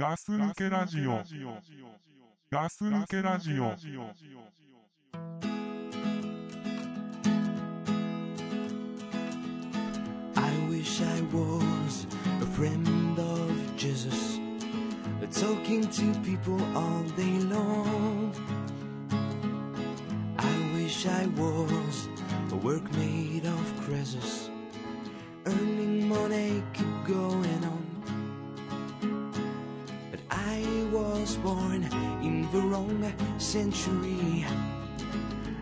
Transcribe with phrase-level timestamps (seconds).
[0.00, 1.22] ガス抜けラジオ。
[2.50, 3.74] ガス抜けラジオ。
[10.34, 12.06] I wish I was
[12.42, 14.38] a friend of Jesus,
[15.32, 18.32] talking to people all day long.
[20.36, 22.08] I wish I was
[22.52, 24.50] a workmate of Croesus,
[25.46, 27.89] earning money, keep going on.
[30.61, 31.83] I was born
[32.21, 34.45] in the wrong century.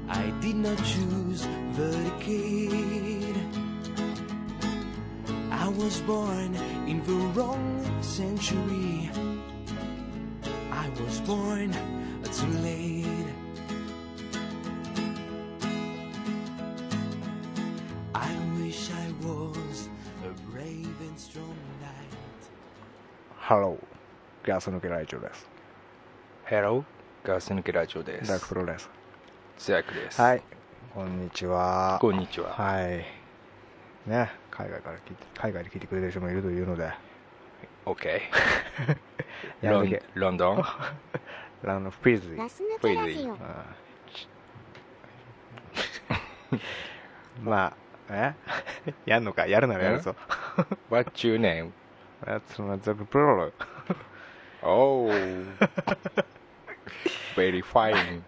[0.10, 3.38] I did not choose the decade.
[5.52, 6.54] I was born
[6.86, 9.10] in the wrong century.
[10.72, 11.72] I was born
[12.34, 13.29] too late.
[24.50, 25.48] ガス抜けラジオです。
[26.50, 26.84] Hello
[27.24, 28.90] ガス抜けラジオでダークすプロです。
[29.60, 30.42] ツヤクですはい、
[30.96, 32.00] こんにちは。
[32.02, 33.06] こんにちははい。
[34.10, 36.92] ね、海外から聞いて、海外で聞いてくれてる人もいるというので、
[37.86, 38.22] OK。
[39.62, 40.64] ロンロンドン
[41.62, 42.36] ランドプリーズ。
[42.36, 46.60] ガス抜けラジオあー
[47.44, 47.74] まあ、
[48.10, 48.34] え？
[49.06, 49.46] やんのか？
[49.46, 50.16] やるならやるぞ。
[50.90, 51.70] What's your name?
[52.48, 52.64] そ
[54.64, 55.08] の
[55.60, 55.78] ザク
[56.12, 56.26] プロ Oh
[57.36, 58.22] Very fine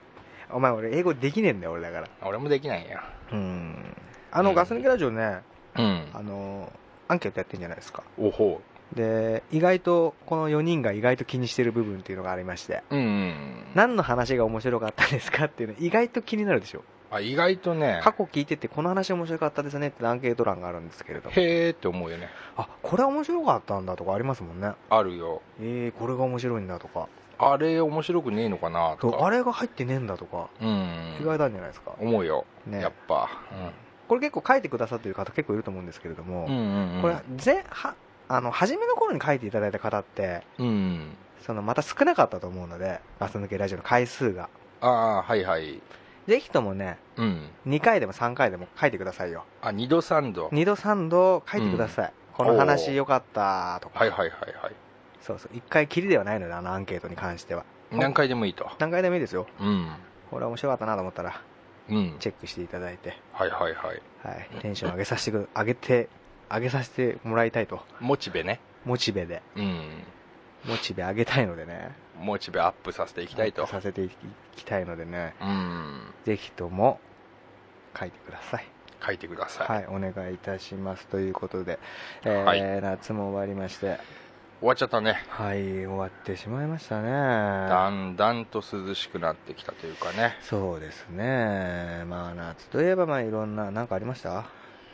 [0.52, 2.08] お前俺英語できねえんだよ俺だから。
[2.24, 3.02] 俺もできないや
[3.32, 3.96] うん。
[4.32, 5.40] あの、うんガス抜けラジオね、
[5.78, 6.72] うんあの、
[7.08, 8.04] アンケートやってんじゃないですか。
[8.18, 8.62] おほ
[8.94, 16.84] で、意外と、この4人が意外と気にしてる部分っていうのがありまして、ううん何の話が面白かったですかっていうの意外と気になるでしょ。
[17.12, 18.00] あ意外とね。
[18.04, 22.30] 過去聞いててこの話面白かったですねってアンケート欄があるんですけれども、へーって思うよね。
[22.56, 24.72] あ、これ面白かったんだとかありますもんね。
[24.90, 25.42] あるよ。
[25.60, 29.26] えー、これが面白いんだとか、あれ面白くねえのかなとか。
[29.26, 31.18] あれが入ってねえんだとか、うん。
[31.20, 31.94] 意外なんじゃないですか。
[32.00, 32.46] 思うよ。
[32.66, 32.80] ね。
[32.82, 33.30] やっぱ。
[34.08, 36.96] これ結構書いてくださってる方結構いると思うんですけれども、うんうんうん。
[36.96, 37.96] うんこれ前は
[38.28, 41.16] あの初めの頃に書いていただいた方ってうん。
[41.46, 44.48] そのまた少なかったと思うのでガス抜けラジオの回数が。
[44.80, 45.82] ああはいはい
[46.32, 47.50] ぜひともねうん。
[47.68, 49.44] 2回でも3回でも書いてくださいよ。
[49.62, 50.48] あ二度三度。
[50.48, 54.30] 2度3度書いてください、このお話ー良かったとか、はいはいはい
[54.64, 54.76] はい。
[55.20, 55.54] そうそう。
[55.54, 57.66] 1回きりではないのであのアンケートに関しては。
[57.92, 58.66] 何回でもいいと。
[58.80, 59.46] 何回でもいいですよ。
[59.60, 59.92] うん。
[60.30, 61.42] これ面白かったなと思ったら
[61.90, 62.16] うん。
[62.20, 64.02] チェックしていただいて、はいはいはい。
[64.24, 66.08] はい、テンション上げさせてく上げて
[66.50, 67.82] 上げさせてもらいたいと。
[68.00, 68.62] モチベね。
[68.86, 69.42] モチベで。
[69.58, 70.04] うん
[70.66, 71.92] モチベ上げたいのでね。
[72.20, 73.66] モチベアップさせていきたいと。
[73.66, 74.10] させてい
[74.56, 75.34] きたいのでね。
[75.42, 76.02] うん。
[76.26, 77.00] ぜひとも
[78.00, 78.66] 書いてください。
[79.04, 81.08] 書いてください、はいお願いいたします。
[81.08, 81.80] ということで、
[82.24, 82.82] えーはい。
[82.82, 83.98] 夏も終わりまして。
[84.60, 85.26] 終わっちゃったね。
[85.30, 87.10] はい終わってしまいましたね。
[87.10, 90.38] だんだんと涼しくなってきたというかね。
[90.44, 92.04] そうですね。
[92.08, 94.46] まあ夏といえばまあいろんな何かありました？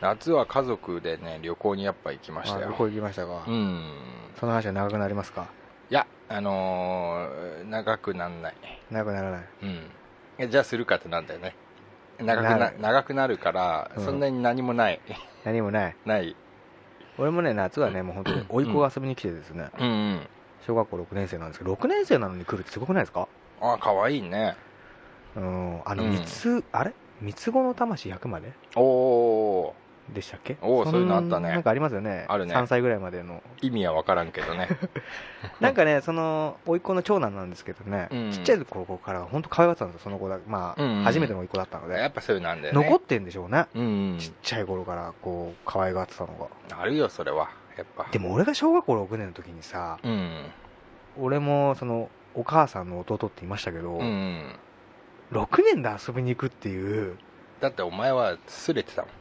[0.02, 2.68] 夏は家族でね旅行にやっぱ行きましたよ。
[2.68, 3.91] あ旅行行きましたか、うん。
[4.40, 5.47] その話は長くなりますか？
[5.90, 8.56] いやあのー長くなんない。
[8.91, 9.46] 長くならない。
[10.40, 10.50] うん。
[10.52, 11.56] じゃあするかってなんだよね。
[12.19, 14.06] 長くな長くなるから、うん。
[14.06, 15.00] そんなに何もない。
[15.44, 15.96] 何もない。
[16.06, 16.35] ない。
[17.18, 19.88] 俺もね夏はねもう本当に甥っ子が遊びに来てですね、うん。
[19.88, 20.29] うん
[20.68, 23.28] 小学校6年生なんですけど6年生なのに来るってすごくないですか？
[23.62, 24.56] あ可愛いね。
[25.35, 25.81] うん。
[25.85, 26.12] あのうん。
[26.12, 26.94] 三つ、あれ？
[27.22, 28.52] 三つ子の魂100まで？
[28.75, 29.75] おお
[30.13, 30.57] でしたっけ？
[30.62, 31.50] おーそういうのあったね。
[31.50, 32.25] なんかありますよね。
[32.28, 32.56] あるね。
[32.56, 33.44] 3歳ぐらいまでの。
[33.62, 34.68] 意味は分からんけどね。
[35.59, 38.31] なんかねその甥っ子の長男なんですけどね、うん。
[38.31, 41.03] ちっちゃい頃から本当可愛がってたんですよその子だまあ、うんうん。
[41.03, 42.84] 初めての甥っ子だったので、やっぱそういうのなんだよね。
[42.84, 44.17] 残ってんでしょうね、うんうん。
[44.19, 46.34] ちっちゃい頃からこう可愛がってたの
[46.69, 46.81] が。
[46.81, 47.50] あるよそれは。
[47.78, 48.07] やっぱ。
[48.12, 50.46] でも俺が小学校6年の時にさうん。
[51.19, 54.56] 俺もそのお母さんの弟って言いましたけど、うんうん。
[55.31, 57.17] 6年で遊びに行くっていう。
[57.59, 59.12] だってお前はすれてたもん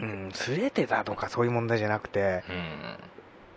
[0.00, 2.42] うんすれてたとかそういう問題じゃなくて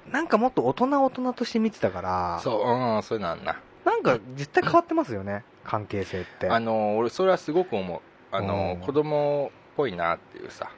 [0.06, 0.12] うん。
[0.14, 3.60] なんかもっと大人大人として見てたからそううんそういうのあんな。
[3.86, 6.50] なんか絶対変わってますよね関係性って。
[6.50, 8.02] あの俺それはすごく思う。
[8.32, 8.86] あのうん。
[8.86, 10.70] 子供っぽいなっていうさ。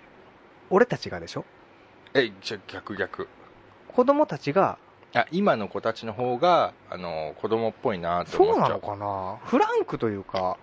[0.69, 1.45] 俺たちがでしょ？
[2.13, 3.27] えじゃ逆逆。
[3.93, 4.77] 子供たちが
[5.13, 8.81] あ今の子たちの方があの子供っぽいなってそうなの思っちゃう。
[8.81, 9.37] かな？
[9.45, 10.57] フランクというか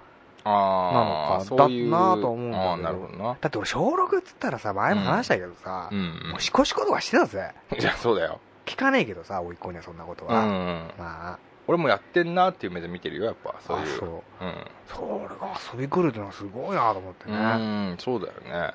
[0.44, 3.36] なのかだなと思うんだなるほどな。
[3.40, 6.30] だって俺小6っつったらさ前も話したけどさ、うん。
[6.32, 7.52] もうシコシコとかしてたぜ。
[7.78, 8.40] いやそうだよ。
[8.66, 10.92] 聞かねえけどさ甥っ子にはそんなことうんうは、ん。
[10.98, 11.38] まあ。
[11.66, 13.84] 俺もやってんなっていう目で見てるよやっぱそういう。
[13.84, 14.08] あそう。
[14.08, 14.66] うん。
[14.86, 18.32] それが遊び来るってのはすごいなと思ってうねんそうだよ
[18.68, 18.74] ね。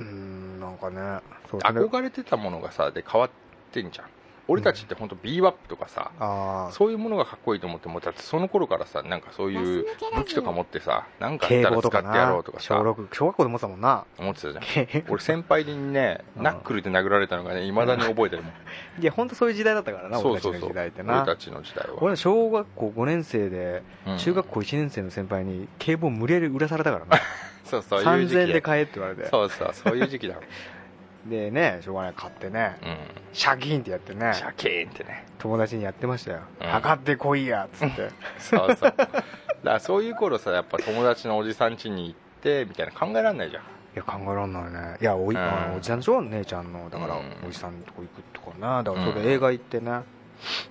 [0.00, 1.00] うんんなんかね。
[1.00, 3.30] ね憧れてたものがさで変わっ
[3.72, 4.06] てんじゃん
[4.48, 9.84] 俺たちって本当ビーバップとかさ、そういうものがかっこいいと思ってもだってその頃からさなんかそういう
[10.16, 14.04] 武器とか持ってさなんかあっ敬たら使ってやろうとか小さ6小学校で持ってたもんな。
[14.18, 14.64] 思ってたじゃん。
[15.10, 16.42] 俺先輩にねうん。
[16.42, 18.52] ナックルで殴られたのがねいまだに覚えてるもん。
[19.00, 21.22] いや本当そういう時代だったからな俺たちの時代ってな。
[21.22, 22.02] 俺たちの時代は。
[22.02, 24.16] 俺小学校5年生でうん。
[24.16, 27.18] 中学校1年生の先輩に警棒無理やり売らされたからな。
[27.64, 29.26] そうそういう時3000円期で買えって言われて。
[29.26, 30.40] そうそうそういう時期だろ
[31.26, 32.76] でねしょうがない買ってね。
[32.82, 32.96] うん。
[33.32, 34.32] シャキーンってやってね。
[34.34, 35.26] シャキーンってね。
[35.38, 36.40] 友達にやってましたよ。
[36.60, 36.66] うん。
[36.68, 38.10] 測ってこいやっつって。
[38.38, 38.94] そうそう。
[38.96, 39.24] だか
[39.62, 43.62] らそういう頃さやっぱ友達のおじさん家に行ってみたいな考えられないじゃん。
[43.62, 44.96] いや考えらんないね。
[45.00, 45.40] いやおい、うん。
[45.40, 46.22] あのおじさんでしょ？
[46.22, 46.88] 姉ちゃんの。
[46.88, 47.48] だから、うん。
[47.48, 48.82] おじさんとこ行くとかな。
[48.82, 50.00] だからそれうん映画行ってね、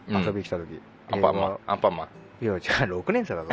[0.08, 0.24] うん。
[0.24, 0.80] 遊びに来た時、
[1.12, 1.48] アンパンマ。
[1.50, 2.04] ン映アンパンマ。
[2.06, 2.08] ン
[2.42, 3.50] 画いやじゃあ6年生だぞ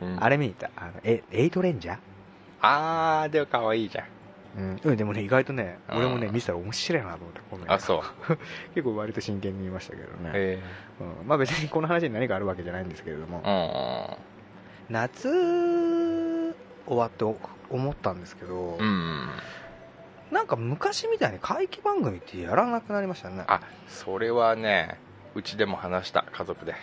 [0.00, 0.12] お前。
[0.12, 0.22] うん。
[0.24, 0.70] あれ見に行った？
[0.80, 1.96] あのえエイトレンジャー？
[2.60, 4.04] あーでも可愛いじゃん
[4.56, 4.80] うん。
[4.82, 7.72] うん、でもね意外とねうん俺もね見せたら面白いなと思ってごめん。
[7.72, 8.02] あそう
[8.74, 10.58] 結構割と真剣に見ましたけどね、へ
[11.00, 14.16] うん、まあ別にこの話に何かあるわけじゃないんですけれども、え
[14.88, 15.28] 夏
[16.86, 17.24] 終わって
[17.70, 19.28] 思ったんですけど、うんうん。
[20.30, 23.44] なんか昔みたいに怪奇番組ってやらなくなりましたね。
[23.46, 24.98] あそれはね
[25.34, 26.74] うちでも話した家族で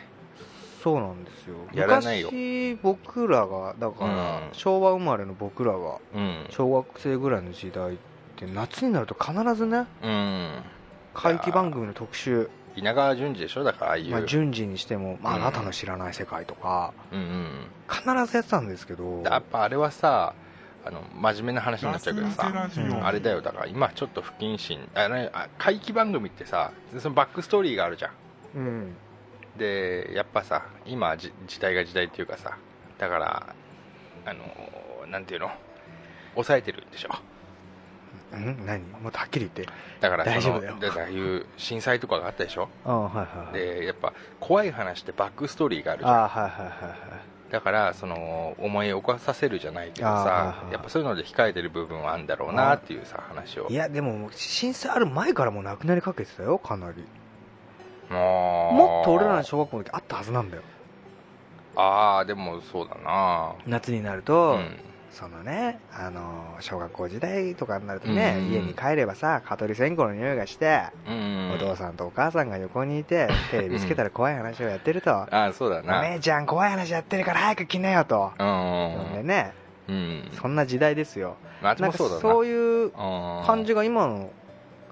[0.85, 1.55] そうなんですよ。
[1.73, 2.29] やらないよ。
[2.31, 4.53] 昔僕らがだから、うん。
[4.53, 6.45] 昭和生まれの僕らがうん。
[6.51, 7.97] 小学生ぐらいの時代っ
[8.35, 10.61] て夏になると必ずねうん。
[11.15, 13.63] 怪奇番組の特集、稲川淳二でしょ？
[13.63, 15.41] だからああいう、まあ、順次にしても、まあ、うん。
[15.41, 17.49] あなたの知らない世界とかうんうん。
[17.89, 20.35] 必ずやってたんですけどやっぱあれはさ
[20.85, 22.83] あの真面目な話になっちゃうけどさラジオ。
[22.83, 23.41] うんあれだよ。
[23.41, 24.87] だから今ちょっと不謹慎。
[24.93, 28.11] あのあ怪奇番組ってさそのバックストーリーがあるじゃん。
[28.55, 28.95] うん
[29.57, 32.57] でやっぱさ今じ時代が時代っていうかさ
[32.97, 33.55] だから
[34.25, 35.49] あのなんていうの
[36.33, 37.09] 抑えてるんでしょ。
[38.33, 38.65] うん？
[38.65, 38.83] 何？
[39.01, 39.71] もっとはっきり言って。
[40.01, 40.75] だからその大丈夫だよ。
[40.79, 42.67] だからいう震災とかがあったでしょ。
[42.83, 43.79] ああはいはいはい。
[43.79, 46.13] でやっぱ怖い話ってバックストーリーがあるじゃん。
[46.13, 47.51] ああはいはいはいはい。
[47.51, 53.67] だからその思い起こさせるじゃないけどさはいやっぱそういうので控えてる部分はあるんだろうなっていうさ話を。
[53.69, 57.05] いやでも震災ある前からもうなくなりかけてたよかなり
[58.09, 60.63] ももっと俺らの小学校の時あったはずなんだよ。
[61.75, 63.53] ああでもそうだな。
[63.67, 64.77] 夏になるうと、ん
[65.11, 68.51] そのねあの小学校時代とかになるとね、うん。
[68.51, 71.51] 家に帰ればさ蚊取り線香の匂いがして、うん。
[71.55, 79.13] お父さんとお母さんが横にいてテレビつけたら怖い話をやってると、ああそうだおな姉ちゃん怖い話やってるから早く来なよと、うん。
[79.13, 79.53] でね。
[79.87, 80.31] うん。
[80.33, 81.37] そんな時代ですよ。
[81.61, 81.89] あっちな。
[81.89, 84.29] んかもそういう感感じが今の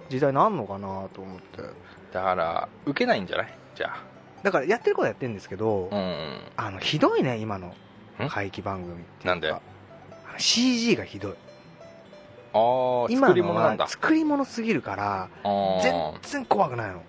[0.10, 1.63] 時代になんのかなと思って
[2.13, 3.54] だから受けないんじゃない？
[3.75, 3.95] じゃ
[4.44, 6.39] だからやってることはやってるんですけど、あうん。
[6.57, 7.74] あのひどいね今の
[8.24, 8.30] ん？
[8.30, 9.51] 怪奇番組なんで？
[9.51, 9.62] あの
[10.38, 11.33] CG がひどい。
[12.56, 13.88] ああ今作り物なんだ。
[13.88, 15.81] 作り物すぎるからあー。
[15.81, 17.01] 全然怖くないの。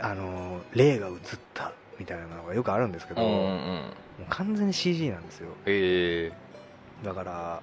[0.00, 1.14] ああの霊が映っ
[1.54, 3.36] たみたいなのがよくあるんですけど、あうんうん。
[3.36, 3.50] も
[4.22, 5.50] う完全に CG なんですよ。
[5.66, 7.62] ええだから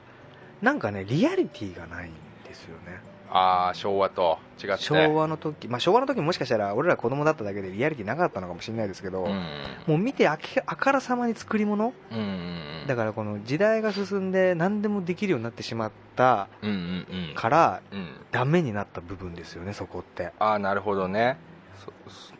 [0.61, 2.13] なんかねリアリティがないん
[2.47, 3.01] ですよね
[3.35, 4.37] ああ昭和と。
[4.63, 4.83] 違って。
[4.83, 9.43] 昭和の時まあ昭和の時もしかしたら俺ら子供だっただけでリアリティなかったのかもしれないですけど、うん。
[9.87, 11.93] もう見てあきあからさまに作り物。
[12.11, 18.09] うんうんだからこの時代が進んで何でもできるようになってしまったうんうんうん。
[18.31, 20.31] ダメになった部分ですよねそこって。
[20.37, 21.37] ああなるほどね。
[21.83, 21.91] そ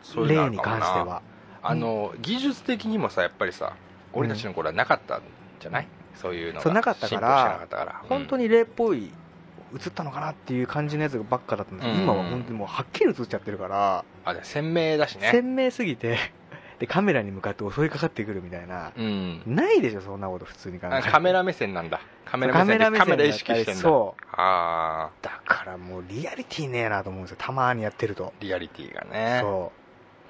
[0.04, 1.21] そそういうのあ例に関しては。
[1.64, 3.73] あの技術的にもさやっぱりさ
[4.12, 5.21] 俺たちの頃はなかったん
[5.59, 6.62] じゃない、そういうのが。
[6.62, 8.02] そうなかったから進歩してなかったから。
[8.09, 9.09] 本当に霊っぽい
[9.73, 12.03] 映ったのかなっていう感じのやつばっかだったんですけど、うん。
[12.03, 15.31] 今は本当にもうはっきり映っちゃってるから、あで鮮明だしね。
[15.31, 16.18] 鮮明すぎて。
[16.80, 19.42] でカメラに向かって襲いかかってくるみたいな、うん。
[19.45, 22.01] ないでしょそんなこと普通に考えカメラ目線なんだ。
[22.25, 23.81] カメラ目線でカメラ意識してんだ。
[23.81, 24.25] そう。
[24.31, 29.39] ああだからもうリアリティねえなと思うんですよたまにやってると、リアリティがね。
[29.42, 29.71] そ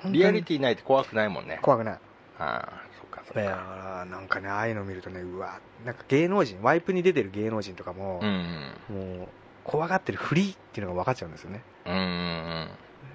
[0.05, 0.11] う。
[0.11, 1.59] リアリィティないと怖くないもんね。
[1.61, 1.93] 怖くない。
[1.93, 1.99] あ
[2.39, 2.92] あ
[3.27, 3.49] だか。
[3.49, 9.27] からなんかねああいうの見るとねうわなんか芸能人ワイプに出てる芸能人とかも、うんもう
[9.63, 11.63] 怖がってるフリーっていうのが分かっちゃうんですよね。
[11.85, 12.69] うんうん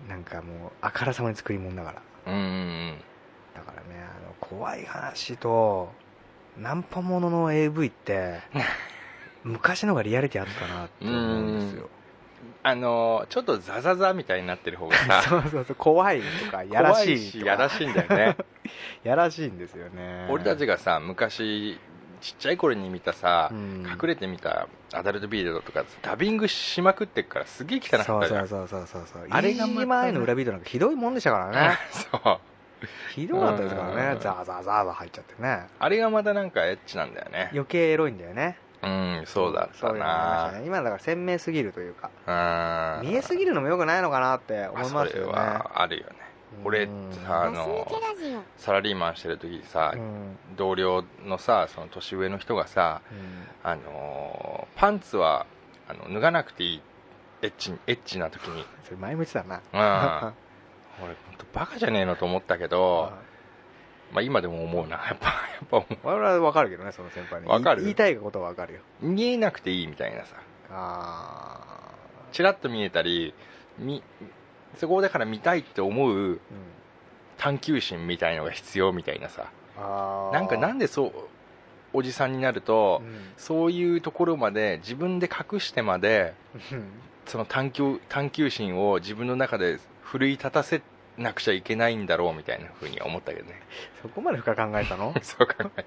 [0.09, 1.93] なんかもうあからさまに作り物だか
[2.27, 2.33] ら。
[2.33, 2.45] うんうんう
[2.93, 2.99] ん。
[3.55, 5.93] だからねあの怖い話と
[6.57, 8.41] ナンパものの AV って
[9.45, 11.89] 昔のがリアリティあったなって思うんですよ
[12.63, 17.45] あのちょっとザザザみたいになってる方がさ そうそうそう怖いとかやらしいとか。
[17.45, 18.37] 怖やらしいんだよね。
[19.05, 20.27] やらしいんですよね。
[20.31, 21.79] 俺たちがさ昔
[22.21, 23.87] ちっちゃい頃に見たさ、うん。
[23.87, 28.49] 隠れてみたアダルトビデオとかダビングしまくってっからすげえ汚かったじゃん。
[28.49, 31.79] そうそうそうそうあれがまたね飯島愛の裏ビデオなんかひどいもんでしたからね。
[31.91, 32.39] そう。
[33.15, 33.97] ひどかったですからうん。
[33.97, 35.67] ねザーザーザーザー入っちゃってね。
[35.79, 37.51] あれがまたなんかエッチなんだよね。
[37.53, 40.53] 余計エロいんだよねうんそうだったな。
[40.53, 40.67] ね。
[40.67, 42.11] 今だから鮮明すぎるというか。
[43.03, 43.09] うん。
[43.09, 45.11] 見えすぎるのもよくないのかなって思いますよね。
[45.11, 46.15] それはあるよね。
[46.65, 46.89] 俺
[47.29, 47.87] あの
[48.57, 50.37] サラリーマンしてる時さ、うん。
[50.57, 53.03] 同僚のさその年上の人がさ
[53.63, 55.47] あのパンツは
[55.89, 56.83] あの脱がなくていい
[57.43, 58.65] エッチエッチな時に。
[58.85, 59.57] それ前も言ってたな。
[59.57, 60.35] うん。
[61.01, 63.13] 俺本当バカじゃねえのと思ったけど、
[64.13, 64.97] まあ、今でも思うな。
[65.09, 65.33] やっぱや
[65.65, 67.49] っぱ思我々は分かるけどねその先輩に。
[67.49, 67.83] わかる。
[67.83, 68.81] 言いたいことは分かるよ。
[69.03, 70.37] う見えなくていいみたいなさ。
[70.71, 71.61] あ
[72.33, 73.35] チラッと見えたり
[73.79, 74.03] み
[74.77, 76.41] そこだから見たいって思う
[77.39, 79.47] 探求心みたいのが必要みたいなさ。
[79.77, 80.33] あー。
[80.33, 81.13] なんかなんでそう
[81.95, 83.33] おじさんになると、うん。
[83.37, 86.35] そういうところまで自分で隠してまで
[86.73, 86.85] うん。
[87.27, 90.81] その探求探求心を自分の中で奮い立たせ
[91.19, 93.61] なくちゃいけないんだろうみたいな風に思ったけどね。
[94.03, 95.15] そこまで深く考えたの？
[95.23, 95.87] そう考えて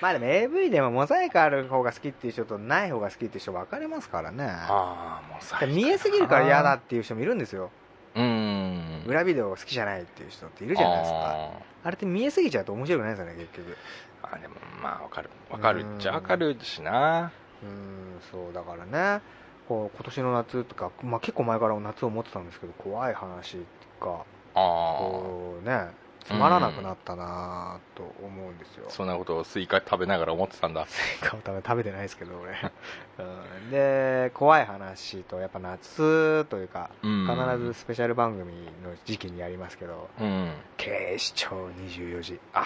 [0.00, 4.44] まあでも AV でもモザイクある方が好きっていう人とない方が好きっていう人分かれますからね。
[4.48, 7.70] ああもうさ見えすぎるから嫌だっていう人もいるんですよ。
[8.14, 9.04] うーん。
[9.06, 11.18] 裏ビデオ好きじゃないっていう人っているじゃないですか。
[11.18, 11.50] あ
[11.84, 13.70] あれって見えすぎちゃうと面白くないですよね結局。
[13.70, 13.76] ー
[14.22, 15.30] あーでもまあわかる。
[15.50, 17.32] わかるっちゃわかるしな。
[17.62, 19.20] うんそうだからね。
[19.66, 23.58] こう今年の夏とか、まあ、結構前から夏を思ってたんですけど怖い話
[24.00, 24.22] があ
[24.54, 25.88] こうね
[26.24, 28.84] つまらなくなったなと思うんですよ。
[28.88, 30.86] あそんなことをスイカ食べながら思ってたんだ。
[31.22, 32.52] 顔食べ食べてないですけど俺、
[33.18, 37.26] うん、で怖い話とやっぱ夏というかうん。
[37.26, 38.52] 必ずスペシャル番組
[38.84, 42.40] の時期にやりますけどうん「警視庁24時。
[42.52, 42.62] あ」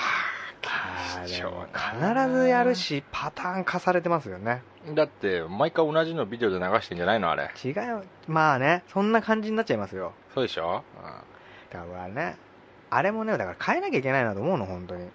[0.64, 4.62] あ警視庁必ずやるしパターン化されてますよね。
[4.88, 7.50] あだって毎回同じのビデオで流してんじゃないのあれ。
[7.64, 7.74] 違い
[8.26, 10.82] まあねそんな感じになっちゃいますよ、そうでしょ？
[10.96, 11.31] うん、
[11.72, 12.36] だからね。
[12.90, 15.02] あれもねだから変えなきゃいけないなと思うの本当に。
[15.04, 15.10] うん。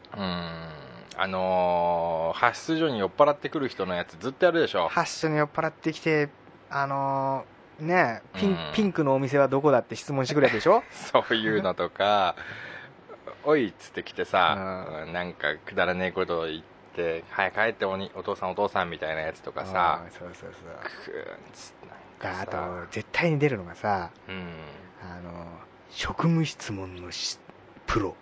[1.19, 4.87] あのー、発出所に酔っ払ってくる人のやつずっとやるでしょ。
[4.87, 6.29] ハッシュに酔っ払ってきて
[6.69, 8.57] あのーねピン,、うん。
[8.73, 10.83] ピンクのお店はどこだって質問してくれるでしょ？
[10.91, 12.35] そういうのとか。
[13.45, 15.13] おいっつってきてさ、ううん。
[15.13, 16.61] なんかくだらねえことを言っ
[16.95, 20.01] て早く帰っておにお父さんお父さんみたいなやつとかさ。
[20.03, 21.03] うんそうそうそう。
[21.05, 24.53] くーんつってあと絶対に出るのがさうん。
[25.01, 25.47] あの
[25.89, 27.39] 職務質問のし
[27.85, 28.15] プロ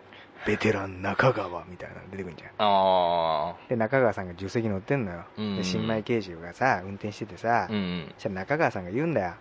[0.45, 2.51] ベテラン中川みたいなの出てくるんじゃん。
[2.60, 5.57] あで中川さんが助手席乗ってんのよ、うん。
[5.57, 8.05] で新米刑事がさ運転しててさ、あうん。
[8.15, 9.34] そしたら中川さんが言うんだよ。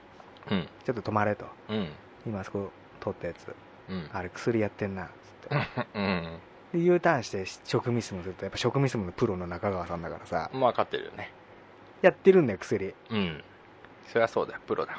[0.50, 0.68] うん。
[0.84, 1.44] ちょっと止まれと。
[1.68, 1.88] うん。
[2.26, 3.54] 今あそこ通ったやつ。
[3.90, 4.08] うん。
[4.12, 5.86] あれ薬やってんなっつって。
[5.98, 6.38] うん。
[6.72, 10.50] で U ターンして職務質問するとやっぱ職務質問のプロの中川さんだからさ。
[10.54, 11.30] まあ分かってるよね。
[12.00, 12.94] やってるんだよ薬。
[13.10, 13.44] うん。
[14.08, 14.98] そりゃそうだよプロだよ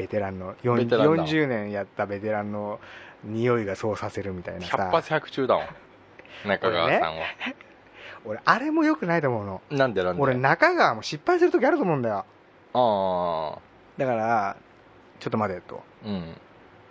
[0.00, 1.24] ベテランの4ベテランだ。
[1.24, 2.80] 40年やったベテランの
[3.22, 5.66] 匂いがそうさせるみたいな100さ発100中だもん
[6.48, 7.24] 中川さんは、
[8.24, 9.60] 俺あれもよくないと思うの。
[9.70, 10.22] なんでなんで？
[10.22, 12.24] 俺中川も失敗する時あると思うんだよ。
[12.72, 13.58] ああ。
[13.98, 14.56] だから
[15.18, 15.82] ちょっと待てと。
[16.06, 16.34] うん。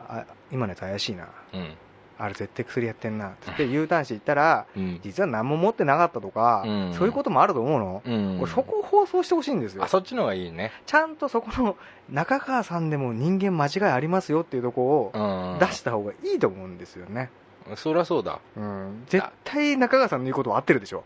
[0.07, 1.27] あ今のやつ怪しいな。
[1.53, 1.73] うん
[2.21, 4.99] あれ絶対薬やってんなっつ って U ターンして行ったらうん。
[5.01, 6.93] 実は何も持ってなかったとか、うん。
[6.93, 8.37] そういうこともあると思うの、うん。
[8.41, 9.83] 俺そこを放送してほしいんですよ。
[9.83, 10.71] あそっちの方がいいね。
[10.85, 11.75] ちゃんとそこの
[12.09, 15.59] 中川さんでも人間間違いありますよっていうとこうをん。
[15.59, 17.29] 出した方がいいと思うんですよね、
[17.75, 18.39] そりゃそうだ。
[18.57, 21.03] うん、絶対中川さんの言うことは合ってるでしょ。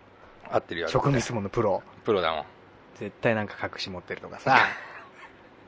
[0.49, 0.87] 合ってるよ。
[0.87, 1.81] 職務質問のプロ。
[2.03, 2.43] プロだもん。
[2.95, 4.57] 絶対なんか隠し持ってるとかさ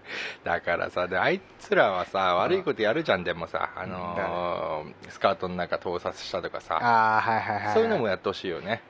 [0.43, 8.81] だからさであいつらはさ悪いことやるじゃんでもさ、あのースカートの中盗撮したとかさああはいはいはいそういうのもやってほしいよね。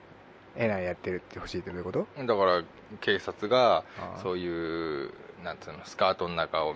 [0.58, 2.08] えなやってるってほしいってどういうこと？
[2.18, 2.64] だから
[3.02, 3.84] 警察が
[4.24, 5.12] そういう
[5.44, 6.74] なんつうのスカートの中を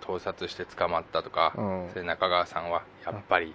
[0.00, 1.88] 盗撮して捕まったとか、うん。
[1.92, 3.54] それ中川さんはやっぱり、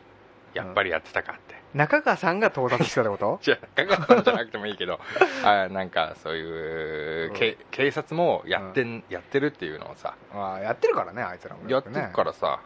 [0.53, 3.39] やっぱりやってたかって、中川さんが盗撮してたってこと？
[3.44, 5.00] じゃあ中川さんじゃなくてもいいけど。
[5.44, 10.15] あなんかそういう、け警察もやってん、やってるっていうのをさ。
[10.34, 12.62] ああやってるからねあいつらもやってるからさ。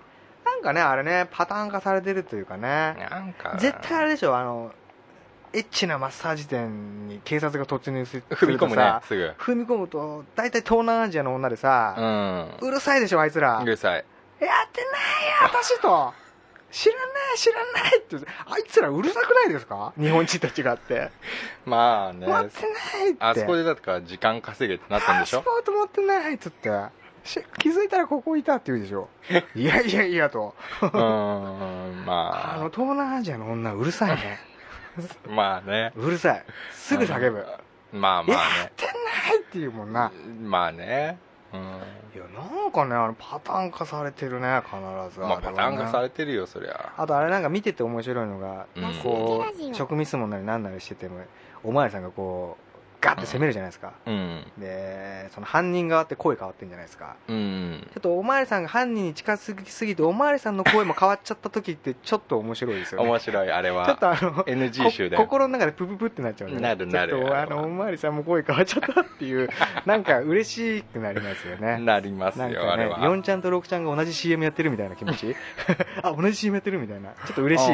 [0.46, 2.96] なんかねあれねパターン化されてるというかね。
[3.10, 3.58] なんか。
[3.60, 4.72] 絶対あれでしょあの
[5.52, 9.34] エッチなマッサージ店に警察が突入する踏み込むねさすぐ。
[9.40, 12.68] 踏み込むと大体東南アジアの女でさ、うん。
[12.68, 13.58] うるさいでしょあいつら。
[13.58, 14.06] うるさい。
[14.40, 16.14] やってないよ私と
[16.72, 17.02] 知らな
[17.34, 19.94] い知らないってあいつらうるさくないですか？
[19.98, 21.10] 日本人と違って。
[21.66, 22.28] まあね。
[22.28, 23.18] 持ってないって。
[23.20, 25.42] あそこでだから時間稼げってなったんでしょ？
[25.42, 26.70] パスポート持ってないっつって。
[27.24, 29.10] し気づいたらここいたって言うでしょ？
[29.56, 30.56] いやいやいやと。
[30.82, 32.60] うーんあまあ。
[32.60, 34.40] の東南アジアの女うるさいね。
[35.28, 35.92] まあね。
[35.96, 36.46] うるさい。
[36.72, 37.46] すぐ叫ぶ。
[37.92, 38.92] まあまやあってな
[39.34, 40.10] いっていうもんな。
[40.10, 41.18] ねまあね。
[41.24, 44.76] うんいやなんかねあのパターン化されてるね必
[45.14, 45.20] ず。
[45.20, 46.94] まあパターン化されれてるよそりゃ。
[46.96, 48.84] あとあれなんか見てて面白いのが、うん。
[49.02, 51.22] こう職務質問なりなんなりしてても
[51.64, 52.58] お巡りさんがこ
[53.02, 53.94] ガッて攻めるじゃないですか。
[54.06, 54.44] うん。
[54.58, 57.16] でその犯人側って声変わってるんじゃないですか。
[57.28, 63.08] うんちょっとおまわりさんが犯人に近づきすぎておまわりさんの声も変わっちゃった時ってちょっと面白いですよね。
[63.08, 63.86] 面白いあれは。
[63.86, 67.14] ちょっとあの NG 集だよこ心の中でプププってなっちゃうんでなるなる。
[67.14, 69.50] ちょっとあのおまわりさんも声変わっちゃったっていう
[69.86, 71.78] なんか嬉しくなりますよね。
[71.78, 73.00] なりますなんかねよあれは。
[73.00, 75.36] 4ちゃんと6ちゃんが同じ CM やってるみたいな気持ち。
[76.04, 77.12] あ同じ CM やってるみたいな。
[77.12, 77.72] ちょっと嬉しい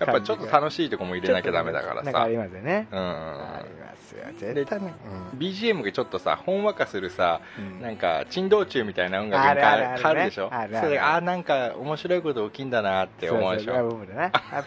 [0.00, 2.10] やっぱちょっと楽しいとこも入れなきゃダメだからさ。
[2.12, 2.98] かありますよね、うん。
[2.98, 4.94] ありますよ絶対ね、
[5.36, 7.80] BGM がちょっとさほんわかするさうん。
[7.82, 10.48] なんか珍道中みたいな音楽が変わるでしょ？
[10.52, 14.08] あるあるそれあーなんか面白いこと起きんだなって思うでしそうそうょそう。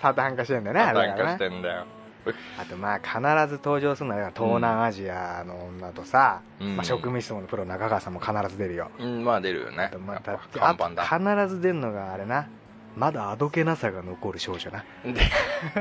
[0.01, 1.85] パターン化してんだよねあれなんかだからねしてんだよ。
[2.57, 3.19] あとまあ必
[3.53, 6.77] ず登場するのは東南アジアの女とさ、うん。
[6.77, 9.83] まあ、職務質問のプロ中川さんも必ず出るよ、うんまあ出るよね。
[9.83, 11.03] あとまあやっぱだって看板だ。
[11.03, 12.47] あと必ず出るのがあれな
[12.95, 14.83] まだあどけなさが残る少女な。
[15.03, 15.13] で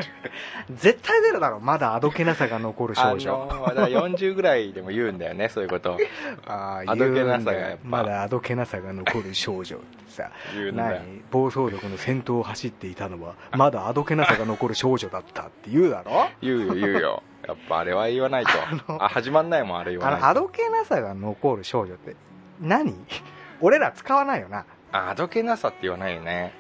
[0.75, 3.31] 絶対出るだろまだあどけなさが残るあ少女。
[3.33, 5.99] のだから40ぐらいでも言うんだよねそういうこと。
[6.47, 10.31] ああどけなさがまだあどけなさが残る少女ってさ
[10.73, 16.29] 何暴走族の先頭を走っていたのはまだあどけなさが残る少女だったって言うだろ？
[16.41, 17.23] 言うよ言うよ。
[17.47, 18.51] やっぱあれは言わないと。
[19.05, 20.25] あ始まんないもんあれ言わないと。
[20.27, 22.17] あのあどけなさが残る少女って
[22.61, 22.95] 何？
[23.61, 24.65] 俺ら使わないよな。
[24.93, 26.53] ああどけなさって言わないよね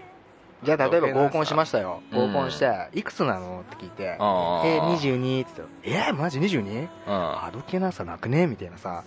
[0.62, 2.02] じゃあ例えば合コンしましたよ。
[2.12, 2.32] うん。
[2.32, 3.60] 合コンしていくつなの？
[3.62, 6.60] って聞いて「えあー22」って言ったら「えー、マジ 22?
[6.62, 6.88] うん。
[7.08, 9.02] あどけなさなくね?」みたいなさ。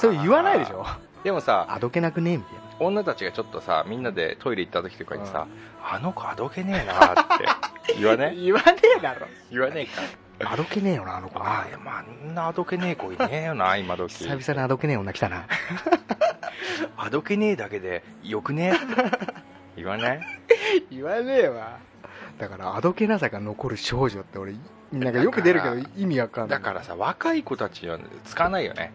[0.00, 0.86] そう言わないでしょ？
[1.24, 2.36] でもさあどけなくね？
[2.36, 2.60] みたいな。
[2.78, 5.46] 女たちがちょっとさみんなでトイレ行った時とかにさ
[5.84, 7.94] 「あの子あどけねえな」って。
[7.98, 8.34] 言わね？
[8.36, 9.26] 言わねえだろ。
[9.50, 10.02] 言わねえか。
[10.52, 11.38] あどけねえよなあの子。
[11.38, 14.14] なああまああんなあどけねえ子いねえよな今時。
[14.14, 15.44] 久々にあどけねえ女来たな。
[16.96, 18.72] あどけねえだけでよくね？
[19.76, 20.20] 言わない？
[20.90, 21.78] 言わねえわ。
[22.38, 24.54] だからあどけなさが残る少女って俺
[24.92, 26.58] なんかよく出るけど意味わかんない。
[26.58, 28.92] だからさ若い子たちは使わないよね。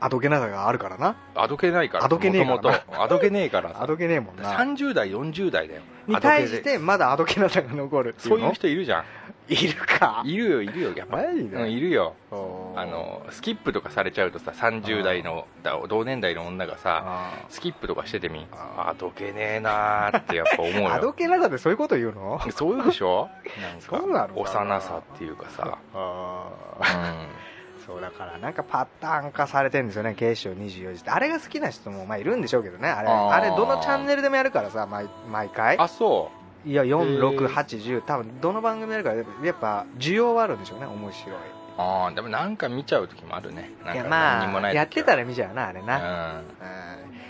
[0.00, 1.14] あどけなさがあるからな。
[1.36, 3.76] あどけないからあどけねえからあどけねえからさ。
[3.82, 4.52] あどけねえもんな。
[4.54, 9.04] 30代40代だよに対してまだあどけなさが残るそういう人いるじゃん
[9.48, 10.22] いるか？
[10.24, 10.92] いるよいるよ。
[10.96, 11.56] やっぱマジで？
[11.56, 12.14] うんいるよ。
[12.30, 18.46] あのスキップとかされちゃうとさ30代のだ同年代の女がさあスキップとかしててみ？
[18.52, 22.40] ああどけねえなーってやっぱ思うーあどよけなさってそういうこと言うの？
[22.52, 23.28] そういうでしょ？
[23.60, 25.78] なんそうなのか幼さっていうかさ。
[25.94, 27.26] あうー
[27.84, 31.10] そうだからなんかパターン化されてるんですよね警視庁24時って。
[31.10, 32.88] あれが好きな人もまあいるんでしょうけどね。
[32.88, 35.76] あれあれどのチャンネルでもやるからさ毎毎回。
[35.78, 36.30] んあそ
[36.64, 37.18] いやへー。
[37.18, 39.22] 4680多分どの番組やるからや
[39.52, 41.34] っぱ需要はあるんでしょうね面白い。
[41.34, 41.38] う
[41.78, 43.70] ああでもなんか見ちゃう時もあるね。
[43.84, 44.82] なんかいやま何にもない時は。
[44.82, 46.42] あやってたら見ちゃうなあれな、な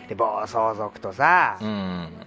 [0.03, 0.09] うん。
[0.09, 1.75] で暴走族とさ、うん、うん、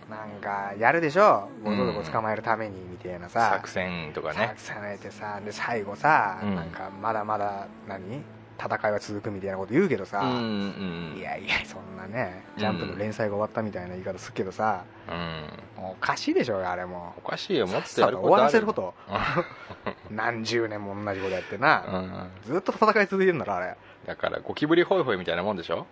[0.10, 4.54] なんかやるでしょ暴走族を捕まえるためにみたいなさ、作戦とかね。
[4.56, 6.56] 作戦やってさで最後さ、うん。
[6.56, 8.24] なんかまだまだ何？
[8.60, 15.84] 戦いは続くみたいなこと言うけどさ、うんうんいやいやそんなねジャンプの連載が終わったみたいな言い方するけどさ、うん。
[15.92, 17.14] おかしいでしょあれも。
[17.18, 19.92] おかしいよもっとさやっさと終わらせるここと。
[19.92, 22.30] と 何十年も同じことやってあな、るうん。
[22.54, 23.76] ずっと戦い続いてるんだろあれ。
[24.06, 25.86] だからゴキブリホイホイみたいなもんでしょ？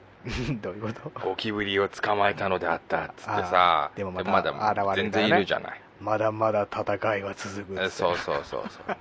[0.62, 1.20] どういうこと？
[1.20, 3.92] ゴキブリを捕まえたのであったっつってさ。
[3.96, 5.82] でもまたまだ全然いるじゃない。
[6.00, 8.96] まだまだ戦いは続くそうそうそうそう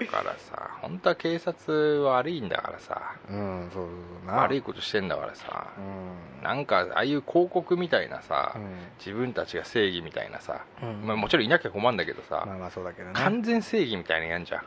[0.00, 3.16] だからさ本当は警察は悪いんだからさ。
[3.30, 3.88] うんそう
[4.26, 5.66] そう悪いことしてんだからさ。
[5.78, 6.42] うん。
[6.42, 8.76] なんかああいう広告みたいなさうん。
[8.98, 11.06] 自分たちが正義みたいなさうん。
[11.06, 13.14] まあもちろんいなきゃ困るんだけどさまあまあそうだけどね。
[13.14, 14.58] 完全正義みたいなのやんじゃ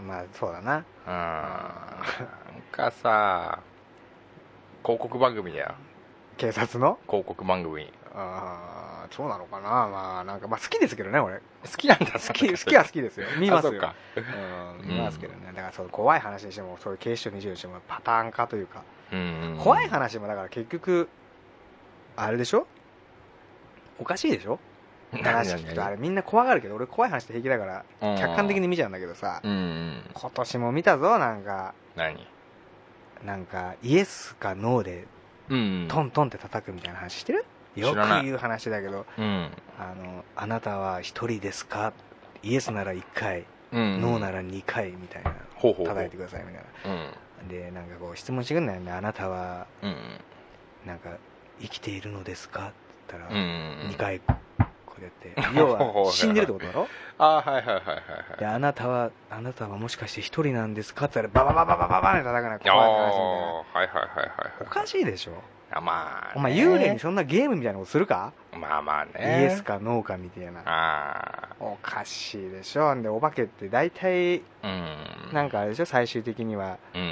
[0.00, 0.06] ん。
[0.06, 0.76] まあそうだな。
[0.76, 0.84] うん。
[1.06, 3.60] なんかさ
[4.82, 5.74] 広告番組だよ。
[6.36, 6.98] 警察の？
[7.06, 9.68] 広告番組ああそうなのかな。
[9.88, 11.36] まあなんかまあ好きですけどね俺。
[11.38, 12.06] 好きなんだ。
[12.12, 13.26] 好き好きは好きですよ。
[13.38, 13.94] 見ますか。
[14.16, 15.46] うん見ますけどね。
[15.48, 18.82] だからそう怖い話にしてもそういう警視庁20にしてもパターン化というか。
[19.12, 19.18] うん。
[19.18, 21.08] うん怖い話もだから結局
[22.16, 22.66] あれでしょ？
[23.98, 24.58] おかしいでしょ？
[25.12, 28.18] 話聞くとあれみんな怖がるけど俺怖い話って平気だからうん。
[28.18, 30.02] 客観的に見ちゃうんだけどさうんうん。
[30.12, 31.74] 今年も見たぞなんか。
[31.96, 32.26] 何？
[33.24, 35.06] なんかイエスかノーで
[35.48, 35.86] うん。
[35.88, 37.44] トントンって叩くみたいな話してる？
[37.76, 39.50] よく言う話だけどうん。
[39.78, 41.92] あのあなたは一人ですか？
[42.42, 44.00] イエスなら1回、うん。
[44.00, 46.90] ノーなら2回みたいなほう叩いてくださいみたいうん。
[47.48, 49.96] なでなんかこう質問してくんないよねあなたはうん。
[50.86, 51.10] なんか
[51.60, 52.68] 生きているのですか？
[52.68, 52.70] っ
[53.06, 53.90] て言ったら、うん。
[53.90, 54.20] 2回
[54.94, 55.34] こやって。
[55.58, 55.72] 要
[56.04, 56.88] は死んでるってことだろ？
[57.18, 57.84] ああはいはいはいはい
[58.38, 58.54] ではい。
[58.54, 64.30] あなたはあなたはもしかして一人なんですかって言ったらバババババババって叩かないあ怖い話みたいなあはいはいはいはい
[64.62, 65.32] おかしいでしょ
[65.70, 74.68] あまあねお前幽霊にそんなゲームみたいなことするか、まあまあイねエスかノーかみたいなあおかしいでしょでお化けって大体あう
[75.30, 77.02] んなんかあれでしょ最終的にはうん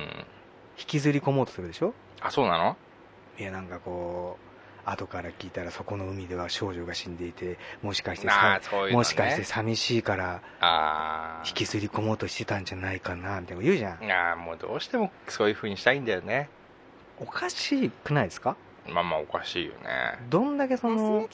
[0.78, 2.76] 引きずり込もうとするでしょあそうなの
[3.38, 4.51] いやなんかこう
[4.84, 14.10] 後から聞いたらそこの海では少女が死んでいてもしかしてさね、もしかして寂しいから引きずり込もうとしてたんじゃないかなみたいな言うじゃん。
[14.10, 16.48] ああもうどうしてもそういう風にしたいんだよね。
[17.20, 18.56] おかしくないですか？
[18.88, 20.18] まあまあおかしいよね。
[20.30, 21.28] どんだけその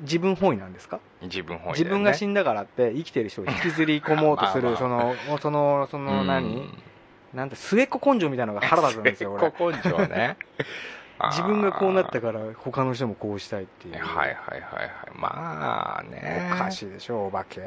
[0.00, 0.98] 自分本位なんですか？
[1.22, 6.68] 自分本位だ自分が死んだからって生きてる人を引きずり込もうとする まあそのそのその何？
[7.34, 9.40] なんて末っ子根性みたいなのが腹立つんですよ俺。
[9.40, 10.36] 末っ子根性ね
[11.28, 13.94] 自分がこうなったかから他の人もこうしたいっていう。
[13.94, 14.90] はいはいはいはい。
[15.14, 16.50] まあね。
[16.54, 17.60] おかしいでしょお化け。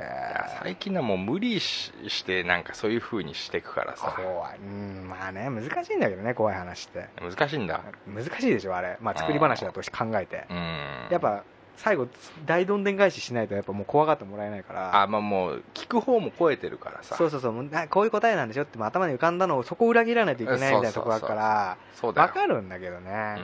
[0.61, 4.13] 最近はもう無理ししてなんかそういう風にしていくからさ。
[4.15, 4.57] 怖い。
[4.57, 7.07] うんまあね難しいんだけどね怖い話って。
[7.21, 7.81] 難しいんだ。
[8.07, 8.97] 難しいでしょあれ。
[9.01, 10.45] まあ作り話だと考えて。
[10.49, 10.57] うん。
[11.11, 11.43] やっぱ
[11.77, 12.07] 最後
[12.45, 15.01] 大どんでん返ししないとやっぱもう怖がってもらえないから。
[15.01, 17.15] あまあもう聞く方も超えてるからさ。
[17.15, 17.51] そうそうそう。
[17.51, 22.27] もうなこういう答えなんでしょって頭に浮かんだのをそこを裏切らないといけないみたいなとこあるからそうだよ。
[22.27, 23.35] わかるんだけどね、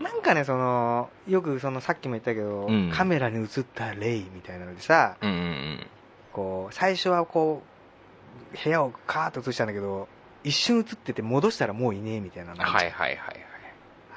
[0.00, 0.04] うん。
[0.04, 2.90] なんかねそのよくそのさっきも言ったけど、うん。
[2.92, 5.86] カメラに映ったレイみたいなのでさうんうん
[6.32, 7.62] こう最初はこ
[8.52, 10.08] う部屋をカーッと映したんだけど
[10.42, 13.16] 一瞬映ってて戻したらもういねえみたいなはいはいはいはい。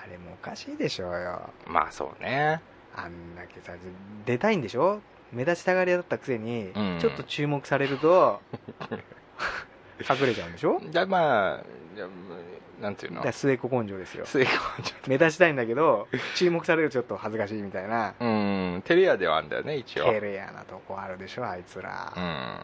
[0.04, 1.42] あれもおかしいでしょうよ。
[1.68, 2.62] まあそうね
[2.98, 3.74] あんだけさ
[4.26, 5.00] 出たいんでしょ？
[5.32, 6.98] 目立ちたがり屋だったくせに、うん。
[7.00, 8.42] ちょっと注目されると
[10.10, 10.82] 隠れちゃうんでしょ？
[10.90, 11.64] じゃあまあ
[11.96, 12.10] じゃあ
[12.82, 13.32] なんていうの？
[13.32, 14.26] 末っ子根性ですよ。
[14.26, 18.14] 末っ子目立ちたいんだけど注目されるとちょっと恥ずかしいみたいな。
[18.20, 18.84] うん。
[18.86, 20.06] テレアではあるんだよね一応。
[20.12, 22.24] テレアなとこあるでしょあいつら、うん。
[22.24, 22.60] あ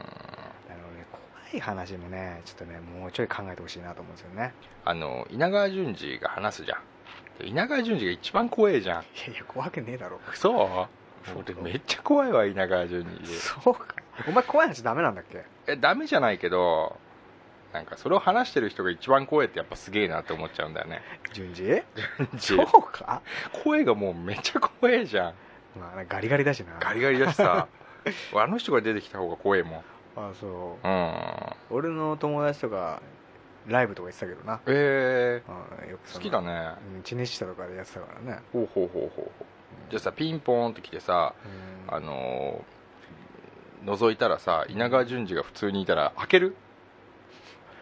[0.69, 1.21] のね怖
[1.57, 4.53] い話もねちょっとねもうちょい考えてほしいなと思うんですよね。
[4.85, 6.77] あの稲川淳二が話すじゃん。
[6.77, 6.83] で
[7.41, 9.01] 稲川淳二が一番怖えじゃん。
[9.01, 10.19] いやいや怖くねえだろ。
[10.33, 10.87] そ
[11.25, 11.29] う？
[11.29, 13.27] そう俺めっちゃ怖いわ稲川淳二。
[13.27, 13.95] そうか。
[14.27, 15.43] お前怖い話ダメなんだっけ？
[15.67, 16.97] えダメじゃないけど
[17.73, 21.01] なんかそれを話してる人が一番怖いってやっぱすげえなって思っちゃうんだよね。
[21.33, 21.81] 順次
[22.37, 23.21] 淳そうか？
[23.63, 25.33] 声がもうめっちゃ怖えじゃん。
[25.79, 26.73] まあねガリガリだしな。
[26.79, 27.67] ガリガリだしさ。
[28.35, 29.83] あの人が出てきた方が怖えもん。
[30.17, 30.87] あそう。
[30.87, 31.13] うん。
[31.71, 33.01] 俺の友達とか
[33.67, 34.59] ライブとか言ってたけどな。
[34.67, 35.41] え
[35.83, 36.71] うんよく好きだね。
[36.95, 38.41] うんチネシタとかでやってたからね。
[38.51, 39.45] ほうほうほうほうほう。
[39.89, 41.33] じゃあさピンポーンって来てさ
[41.87, 41.95] うん。
[41.95, 42.83] あのー
[43.85, 46.55] 覗いたらさ稲川淳二が普通にいたら開ける？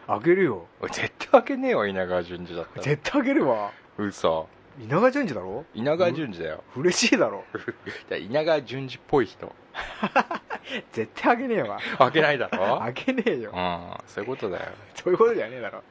[0.07, 0.65] あげるよ。
[0.81, 2.81] 俺絶対開けねえわ稲川淳二だったら。
[2.83, 3.71] 絶対あげるわ。
[3.99, 4.47] 嘘
[4.81, 5.65] 稲川淳二だろ？
[5.73, 6.63] 稲川淳二だよ。
[6.75, 7.43] 嬉しいだろ？
[8.09, 9.53] いや稲川淳二っぽい人。
[10.91, 11.79] 絶対あげねえわ。
[11.97, 12.81] 開けないだろ？
[12.83, 13.51] あげねえよ。
[13.51, 14.71] うんそういうことだよ。
[14.95, 15.83] そういうことじゃねえだろ。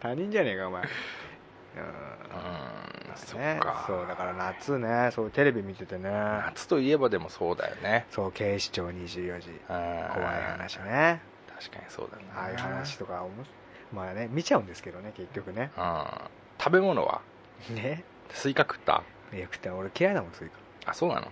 [0.00, 0.82] 他人じゃねえかお前。
[0.82, 0.86] う
[1.80, 1.82] ん。
[1.82, 1.90] うん
[3.16, 3.84] そっねか。
[3.86, 6.08] そうだから夏ねそうテレビ見ててね。
[6.10, 8.06] 夏といえばでもそうだよね。
[8.10, 9.50] そう警視庁24時。
[9.66, 9.78] 怖
[10.14, 11.20] 怖い話ね。
[11.58, 12.24] 確かにそうだね。
[12.34, 13.44] ああいう話とかおも
[13.92, 15.70] まあね見ちゃうんですけどね結局ね。
[15.76, 16.04] うん。
[16.58, 17.20] 食べ物は？
[17.70, 19.02] ねスイカ食った？
[19.32, 20.48] いや食って俺嫌いだもんスイ
[20.86, 21.22] あそうなの？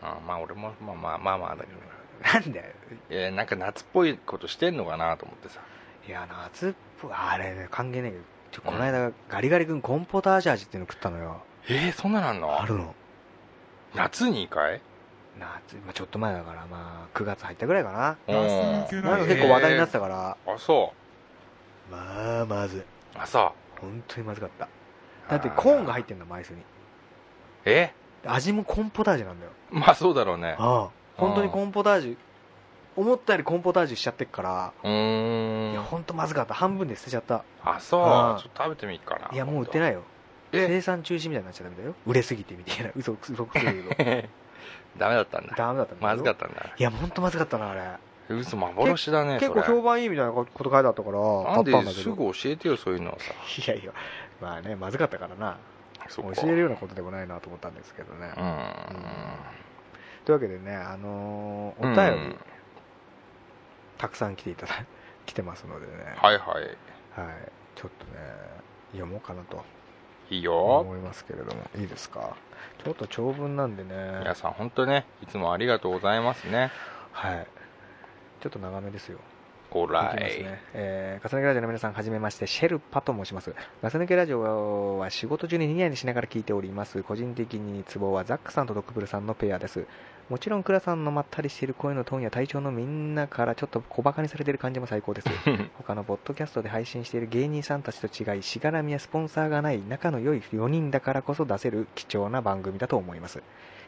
[0.00, 0.26] カうん。
[0.26, 1.78] まあ俺もまあまあまあまあだけど。
[1.78, 1.84] うん
[2.22, 2.66] なんだよ
[3.10, 5.60] いやなんか夏っぽいことしてんのかなと思ってさ。
[6.08, 11.42] いや夏っぽいあれね関係ないけどちょこの間ガリガリ君コーンポタージュ味っていうの食ったのよ。
[11.68, 12.60] えー、そんななんの？
[12.62, 12.94] あるの。
[13.94, 14.80] 夏にかい？
[15.38, 18.16] 夏、まあ、ちょっと前だからまあ9月入ったぐらいかな。
[18.28, 19.02] うん。
[19.02, 20.36] なんか結構話題になってたから。
[20.46, 20.92] あそ
[21.90, 22.76] まあまず。
[22.76, 22.84] いう
[23.16, 23.80] あそう。
[23.80, 24.68] 本当にまずかった
[25.28, 26.60] だってコーンが入ってんだ枚数に。
[27.64, 27.92] え？
[28.26, 29.52] 味もコーンポタージュなんだよ。
[29.70, 30.56] まあそうだろうね。
[30.58, 30.90] ああ。
[31.16, 32.16] 本当にコーンポタージュ
[32.96, 34.72] 思ったよりコーンポタージュしちゃってっから。
[34.82, 35.72] うーん。
[35.72, 36.54] いや本当まずかった。
[36.54, 37.44] 半分で捨てちゃった。
[37.62, 38.02] あそう。
[38.02, 38.40] ああ。
[38.40, 39.30] ちょっと食べてみっかな。
[39.32, 40.02] いやもう売ってないよ。
[40.52, 40.66] え？
[40.68, 41.94] 生産中止みたいになっちゃダメだよ。
[42.06, 42.92] 売れすぎてみたいな。
[42.94, 44.28] 嘘嘘くせえけど。
[44.96, 45.54] ダメだったんだ。
[45.56, 46.12] ダメだったんだよ。
[46.12, 46.74] まずかったんだ。
[46.76, 47.82] いや本当まずかったなあれ。
[48.26, 51.18] 嘘幻だね結構評判いいみたいなこと書いてあったから
[51.52, 51.84] 買ったんだけど。
[51.84, 53.34] ですぐ教えてよそういうのをさ。
[53.60, 53.92] いやいや
[54.44, 55.56] まあねまずかったからな。
[56.14, 58.58] 教えるようなことでもないなと思ったんですけどね、うん。
[60.26, 62.36] というわけでねあのーお便り、
[63.96, 64.84] たくさん来ていただ
[65.24, 66.14] 来てますのでね。
[66.16, 66.64] はいはい。
[67.18, 68.20] はい、ちょっとね
[68.92, 69.64] 読もうかなと。
[70.30, 70.80] いいよ。
[70.80, 71.62] 思いますけれども。
[71.76, 72.36] いいですか？
[72.84, 74.18] ちょっと長文なんでね。
[74.18, 76.70] 皆さん本当ねいつもありがとうございますね。
[77.12, 77.46] はい。
[78.40, 79.18] ちょっと長めですよ
[79.76, 83.52] オーライいね、えー、ガス抜けラジオの皆さんはじめましてシェルパと申します。
[83.82, 87.02] ガス抜けラジオは仕事中にニヤニヤしながら聞いております。
[87.02, 89.84] 個人的にツボはザックさんとドックブルさんのペアです。
[90.30, 95.28] もちろん倉さんのまったりしている声のトーンや体調のみんなからちょっと小バカにされている感じも最高です。
[95.76, 103.42] 他のポッドキャストで配信している芸人さんたちと違いしがらみやスポンサーがない仲の良い4人だからこそ出せる貴重な番組だと思います。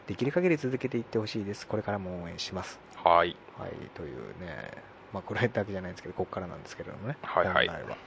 [0.05, 1.65] できる限り続けていってほしいです。
[1.65, 2.77] これからも応援します。
[2.95, 3.37] はい。
[3.57, 4.71] はい、というね、
[5.17, 7.97] まあ、これだけじゃないんですけど、ここからなんですけれどもね、はいはい本来は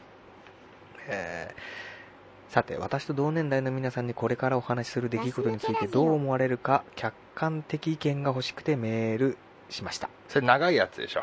[1.09, 1.91] えー
[2.51, 10.09] さて、私と同年代の皆さんにこれからお話しする出来事についてどう思われるか、客観的意見が欲しくてメールしました。
[10.29, 11.23] それ長いやつでしょ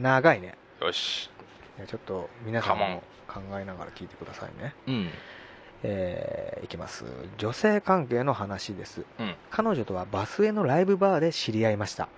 [0.00, 0.54] 長いね。
[0.80, 1.30] よし
[1.84, 4.74] ちょっと皆さんも考えながら聞いてくださいね。
[4.86, 5.08] うん
[5.82, 7.04] えーいきます。
[7.38, 9.04] 女性関係の話です。
[9.18, 12.08] うん彼女とはバスへのライブバーで知り合いました。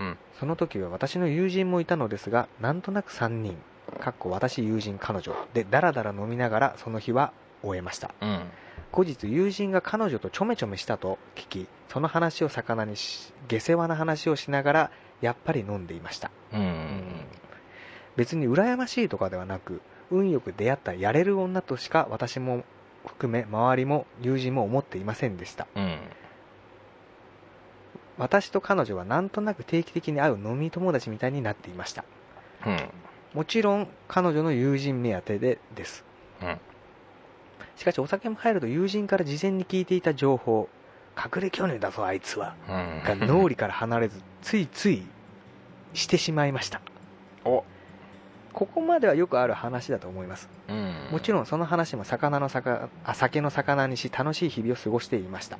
[0.00, 3.56] うんその時は私の友人もいたのですが、なんとなく3人、
[4.00, 8.10] かっこ私友人彼女でダラダラ飲みながらその日は終えました。
[8.20, 8.50] うん
[8.90, 14.90] 後日友人が彼女とちょめちょめしたと聞き、その話を魚にし、下世話な話をしながら、
[15.22, 16.30] やっぱり飲んでいました。
[16.52, 17.24] うん
[18.16, 22.64] 別に羨ましいとかではなく、運よく出会ったやれる女としか私も
[23.06, 25.66] 含め周りも友人も思っていませんでした。
[25.74, 25.98] うん
[28.18, 32.04] 私と彼女はなんとなく定期的に会う飲み友達みたいになっていました。
[32.66, 32.78] うん
[33.34, 36.04] もちろん彼女の友人目当てでです。
[36.42, 36.58] うん
[37.76, 40.68] しかしお酒も入ると友人から事前に聞いていた情報、
[41.16, 45.02] 隠れ巨乳だぞあいつは、うんが脳裏から離れず、ついつい
[45.94, 46.80] してしまいました。
[47.44, 47.64] お
[48.52, 50.48] ここまではよくある話だと思います。
[50.68, 55.58] うんもちろんその話も魚の魚あ酒の魚にし楽しい日々を過ごしていました。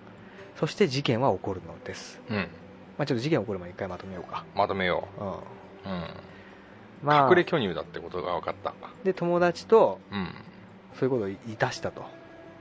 [0.56, 2.20] そして事件は起こるのです。
[2.30, 2.36] うん
[2.98, 4.44] まあちょっと事件起こる前に一回まとめようか。
[4.54, 5.26] まとめようん。
[5.26, 6.04] ううん
[7.02, 10.28] まあ隠れ巨乳だってことが分かったで、友達とうん
[10.94, 12.04] そういうことをいたしたと。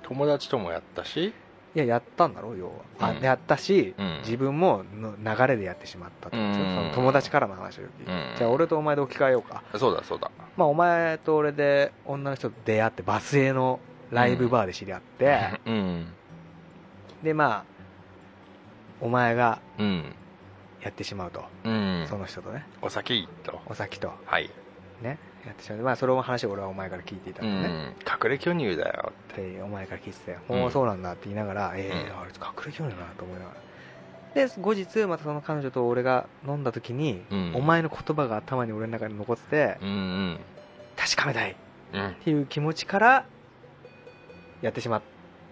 [0.04, 1.34] 友達ともやったし？
[1.74, 2.72] いや、やったんだろう、要は。
[3.00, 6.38] あうんやったし、うん自分もの流れでやってしまったと。
[6.38, 8.12] うんその友達からの話を聞いて。
[8.12, 9.64] うんじゃあ、俺とお前で置き換えようか。
[9.78, 13.80] そうだそうだまあ、お前と俺で女の人と出会って、バスへの
[14.12, 16.08] ライブバーで知り合って、うん
[17.24, 17.66] で、まあ、
[19.02, 20.16] お前がうん。
[20.84, 21.44] やってしまうと。
[21.64, 22.06] うん。
[22.10, 23.60] その人とね、お先と。
[23.68, 24.50] お先と、はい。
[25.02, 25.82] ね、やってしまう。
[25.82, 27.62] まあ、その話を俺はお前から聞いていたうん。
[27.62, 27.94] のね。
[28.24, 30.62] 隠れ巨乳だよって、お前から聞いてて、うん。
[30.64, 32.20] おお、そうなんだって言いながら、ええうん。
[32.20, 33.58] あれ、隠れきょうなと思いながら。
[34.48, 37.52] で、後日、またその彼女と俺が飲んだ時に、うん。
[37.56, 39.92] お前の言葉が頭に俺の中に残ってて、うんう
[40.34, 40.40] ん。
[40.96, 41.52] 確かめたい。
[41.52, 41.56] っ
[41.94, 42.16] うん。
[42.24, 43.26] ていう気持ちから、
[44.62, 45.02] やってしまっ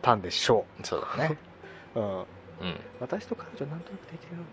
[0.02, 1.38] たんでしょそうだね。
[1.96, 2.00] う。
[2.00, 2.26] うん。
[2.62, 2.80] うん。
[3.00, 4.48] 私と彼女なんとなくできてるのも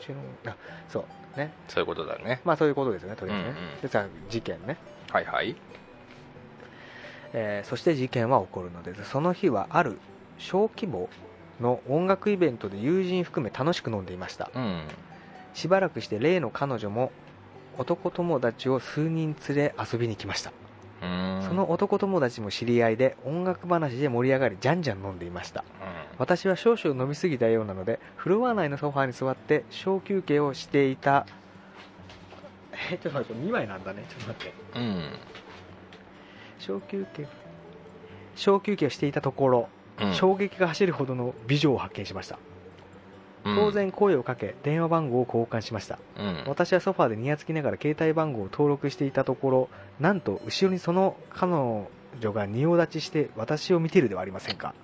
[0.00, 0.18] ちろん、
[0.52, 0.56] あ、
[0.88, 1.52] そう、ね。
[1.68, 2.40] そういうことだね。
[2.44, 3.50] まあそういうことですよね、とりあえずね。
[3.50, 4.76] うんうんでさ、事件ね。
[5.10, 5.56] はいはい。
[7.32, 9.98] えーそして事件は起こるのですその日はある
[10.38, 11.10] 小規模
[11.60, 14.50] の音楽イベントで友人含め楽しく飲んでいました。
[14.54, 14.82] うん。
[15.54, 17.10] しばらくして例の彼女も
[17.76, 20.67] 男友達を数人連れ遊びに来ました、うん
[21.00, 25.60] その男友達も知り合いで音楽話で盛り上がりじゃんじゃん飲んでいました。
[25.60, 25.64] う
[26.18, 31.26] 私は少々飲みすぎたようなのでフロア内のソファーに座って小休憩をしていた。
[32.90, 34.04] えちょっと待って2枚なんだね。
[34.08, 34.78] ちょっと待って。
[34.78, 35.02] んうん。
[36.58, 37.26] 小休憩。
[38.34, 39.68] 小休憩をしていたところ
[40.00, 40.14] うん。
[40.14, 42.36] 衝撃が走るほどの美女を発見しました。
[42.36, 42.47] うん
[43.44, 45.98] 当然声をかけ電話番号を交換しました。
[46.18, 46.44] うん。
[46.46, 49.68] 私はソファーでニヤつきながら携帯番号を登録していたところ
[50.00, 54.74] なんと後ろにその彼女が仁王立ちして私を見ているではありませんか。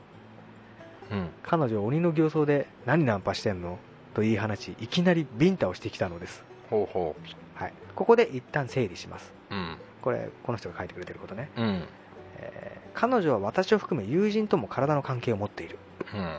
[1.11, 1.29] うん。
[1.43, 3.79] 彼女は鬼の形相で何ナンパしてんの
[4.15, 7.17] と言い放ちいきなりビンタをしてきたのです、ほうほ
[7.57, 9.33] はい、ここで一旦整理します。
[9.51, 9.77] ううん。
[10.03, 11.83] これこの人が書いてくれてることね、うん。
[12.39, 15.79] えー彼女は私を含め友人とも体の関係を持っている。
[16.15, 16.39] うん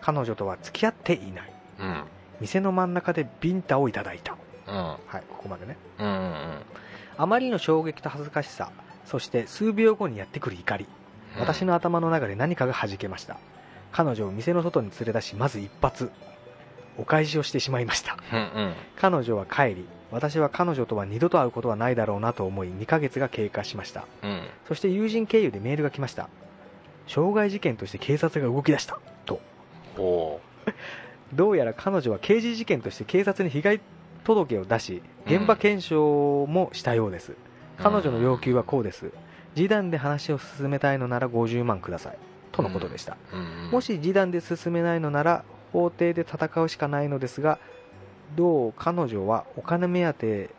[0.00, 1.52] 彼女とは付き合っていない。
[1.80, 2.02] うん。
[2.40, 4.36] 店の真ん中でビンタをいただいた。
[4.66, 4.74] うん。
[4.74, 5.76] はいここまでね。
[5.98, 6.62] うんうん
[7.20, 8.70] あまりの衝撃と恥ずかしさ
[9.04, 10.86] そして数秒後にやってくる怒り。
[11.38, 13.38] 私の頭の中で何かが弾けました。
[13.92, 16.10] 彼女を店の外に連れ出しまず一発。
[16.96, 18.16] お返しをしてしまいました。
[18.32, 18.74] うんうん。
[18.96, 24.06] 彼女は帰り私は彼女とは二度と会うことはないだろうなと思い2ヶ月が経過しました。
[24.22, 24.42] うん。
[24.66, 26.28] そして友人経由でメールが来ました。
[27.06, 29.00] 傷害事件として警察が動き出した
[29.98, 30.40] とほ
[31.32, 33.80] どうやら彼女は刑事事件として警察に被害
[34.24, 37.34] 届を出し現場検証もしたようです、
[37.78, 39.10] 彼女の要求はこうです。
[39.54, 42.18] 示談で話を進めたいのなら50万ください。
[42.52, 43.16] とのことでした、
[43.70, 47.58] もし示談で進めないのなら法廷で戦うしかないのですが
[48.36, 50.50] どう彼女はお金目当て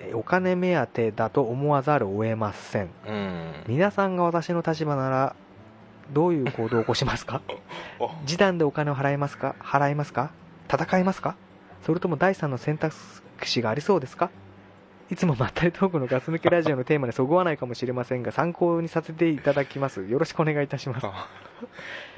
[0.00, 2.88] えお金目当てだと思わざるを得ません。
[3.66, 5.36] 皆さんが私の立場なら
[6.12, 7.40] どういう行動を起こしますか？
[7.98, 9.54] お 示談でお金を払いますか？
[9.60, 10.30] 払いますか？
[10.72, 11.36] 戦いますか？
[11.82, 12.94] それとも第三の選択
[13.44, 14.30] 肢がありそうですか？
[15.08, 20.04] いつもまったりトークのガス抜けラジオのテーマにそぐわないかもしれませんが参考にさせていただきます。
[20.04, 21.06] よろしくお願いいたします。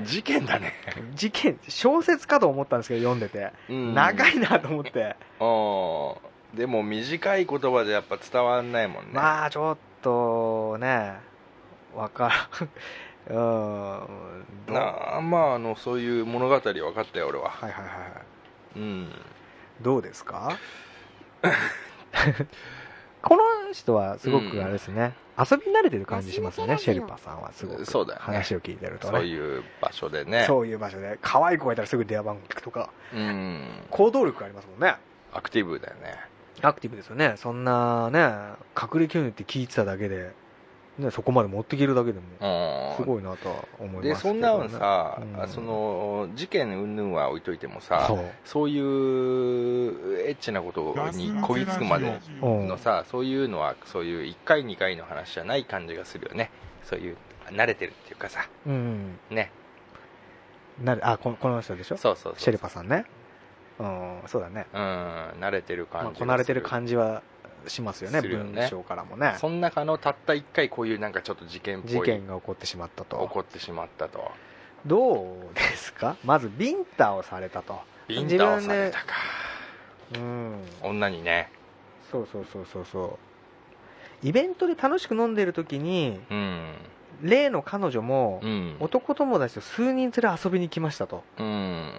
[0.02, 0.72] 事件だね、
[1.14, 3.94] 事件小説かと思ったんですけど読んでて、うん。
[3.94, 5.16] 長いなと思って。
[5.40, 9.10] うんでも短い言葉でやっぱ伝わんないもんね。
[9.12, 11.12] まあちょっとね
[11.94, 12.70] わからん
[13.28, 13.34] うん
[14.66, 14.72] どう？
[14.72, 17.50] なあまああのそういう物語分かったよ俺は。
[17.50, 18.78] はいはいはいはい。
[18.78, 19.08] うん。
[19.80, 20.58] どうですか？
[23.20, 27.84] この人はすごくあれですね、遊び慣れてる感じしますよねシェルパさんはすごく。
[27.84, 28.24] そうだよね。
[28.24, 29.18] 話を聞いてるとね。
[29.18, 30.44] そういう場所でね。
[30.46, 32.90] そういう場所で可愛い子がいたらすぐ電話番号聞くとか。
[33.12, 33.68] うん。
[33.90, 34.96] 行動力ありますもんね。
[35.32, 36.16] アクティブだよね。
[36.62, 37.34] アクティブですよね。
[37.36, 38.20] そんなね
[38.80, 40.32] 隠れ教育って聞いてただけで、
[40.98, 42.96] ね、そこまで持っていけるだけでもうん。
[42.96, 45.48] すごいなとは思いますね、でそんなのさ、うん。
[45.48, 48.10] その事件云々は置いといてもさ
[48.44, 48.68] そう。
[48.68, 52.68] いうエッチなことにこぎつくまでうん。
[52.68, 56.50] のさそういうのはそういう1回2回の話じゃない感じがするよね。
[56.82, 57.16] そういう
[57.50, 58.48] 慣れてるっていうかさ。
[58.66, 59.52] うんね。
[60.82, 61.96] なるあこのこの人でしょ？
[61.96, 63.04] そうそうシェルパさんね。
[63.78, 64.66] うんそうだね。
[64.74, 64.80] うん
[65.40, 67.22] 慣れてるまあ、感じこなれてるじ感じは
[67.66, 68.60] しますよねよね。
[68.60, 69.34] 文章からもね。
[69.38, 74.30] その中のたった1回こういうなんかちょっと事件っぽい事件が起こってしまった起とこってしまったと。
[74.86, 76.16] どうですか？
[76.24, 77.80] まずビンタをされたと。
[78.06, 79.06] ビンタをされたか。
[80.14, 80.62] うん。
[80.82, 81.50] 女にね。
[82.10, 83.18] そうそうそうそうそ
[84.22, 84.26] う。
[84.26, 86.74] イベントで楽しく飲んでる時にうん。
[87.22, 88.76] 例の彼女もうん。
[88.80, 91.24] 男友達と数人連れ遊びに来ましたと。
[91.38, 91.92] うん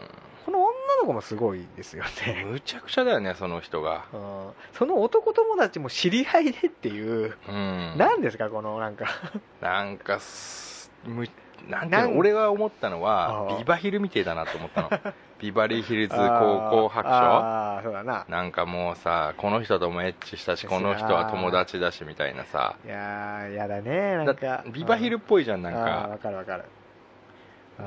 [1.00, 2.46] この女の子もすごいですよね。
[2.46, 4.06] むちゃくちゃだよねその人が。
[4.14, 4.50] うん。
[4.74, 7.36] その男友達も知り合いでっていう。
[7.48, 7.96] うん。
[7.98, 9.06] 何ですかこのなんか。
[9.62, 11.28] なんかすむ
[11.68, 14.90] なんてないんうの俺が思ったのはビバヒルみてえだなと思ったの。
[15.40, 17.16] ビバリーヒルズ高校白書。
[17.16, 18.26] ああそうだな。
[18.28, 22.76] なんかもうさこの人ともエッチしたしこの人は友達だしみたいなさ。
[22.86, 24.64] いやーやだねなんか。
[24.68, 25.80] ビバヒルっぽいじゃんなんか。
[25.80, 26.66] わかるわかる。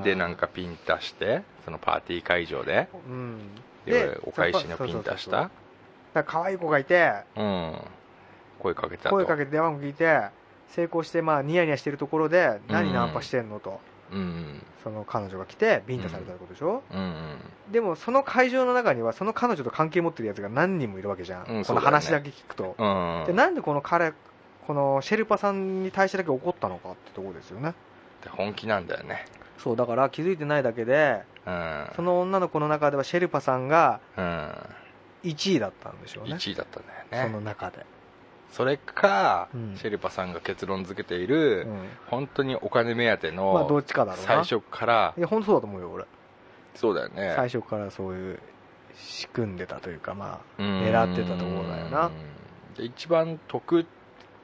[0.03, 3.39] でなんかピンタしてそのパーティー会場でうん。
[3.85, 5.31] でお返しのピンタした？
[5.31, 5.49] か
[6.13, 7.11] ら可愛い子がいて。
[7.35, 7.75] うん。
[8.59, 9.09] 声かけたと。
[9.09, 10.21] 声かけて電話も聞いて
[10.69, 13.79] 成功してまあニヤニヤしてるところで何ナンパしてんのと。
[14.11, 14.61] うん。
[14.83, 16.99] その彼女が来てビンタされたことでしょ、うん。
[16.99, 17.37] うん。
[17.71, 23.23] でもその会場の中にはその彼女と関係持ってるやつが何人もいるわけじゃん、ねの話だけ聞くと、うん。
[23.25, 24.13] でなんでこの彼
[24.67, 27.73] このシェルパさんに対してだけ怒ったのかってところですよね。
[28.23, 29.25] で本気なんだよね。
[29.57, 31.32] そうだから気づいてないだけでうん
[31.95, 34.51] その女の子の中ではシェルパさんがうん。
[35.23, 36.35] 1位だったんでしょうね。
[36.35, 37.29] 1位だったんだそよね。
[37.29, 37.85] の中で、
[38.51, 39.77] それか、うん。
[39.77, 41.87] シェルパさんが結論付けている、うん。
[42.07, 44.27] 本当にお金目当てまあどのっちかだろうな。
[44.27, 45.13] 最初から。
[45.17, 46.05] いや本当そうだと思うよ俺。
[46.75, 47.33] そうだよね。
[47.37, 48.39] 最初からそういう
[48.95, 50.81] 仕組んでたというかまあうん。
[50.81, 52.11] 狙ってたところだよな。
[52.75, 53.85] で一番得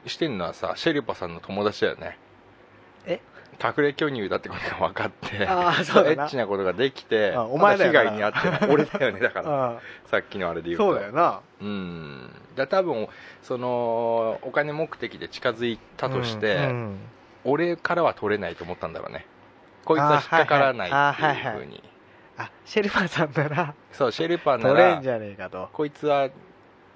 [0.06, 2.18] してるのはさシェルパさんの友達だよね。
[3.04, 3.20] え？
[3.62, 9.20] 隠れ巨乳だってことが分かってあーそうエッチなことができてあお前被害に遭ってる俺だよね。
[9.20, 10.84] だから あさっきのあれで言うと。
[10.84, 11.40] そうだよな。
[11.60, 12.30] うん。
[12.56, 13.08] だ多分
[13.42, 16.98] そのお金目的で近づいたとして、うんうん。
[17.44, 19.26] 俺からは取れないと思ったんだろうね。
[19.84, 21.82] こいつは引っかからないあってはいうふうに。
[22.38, 25.68] あシェルパさんならそうシェルパーなら取れんじゃねえかと。
[25.72, 26.28] こいつは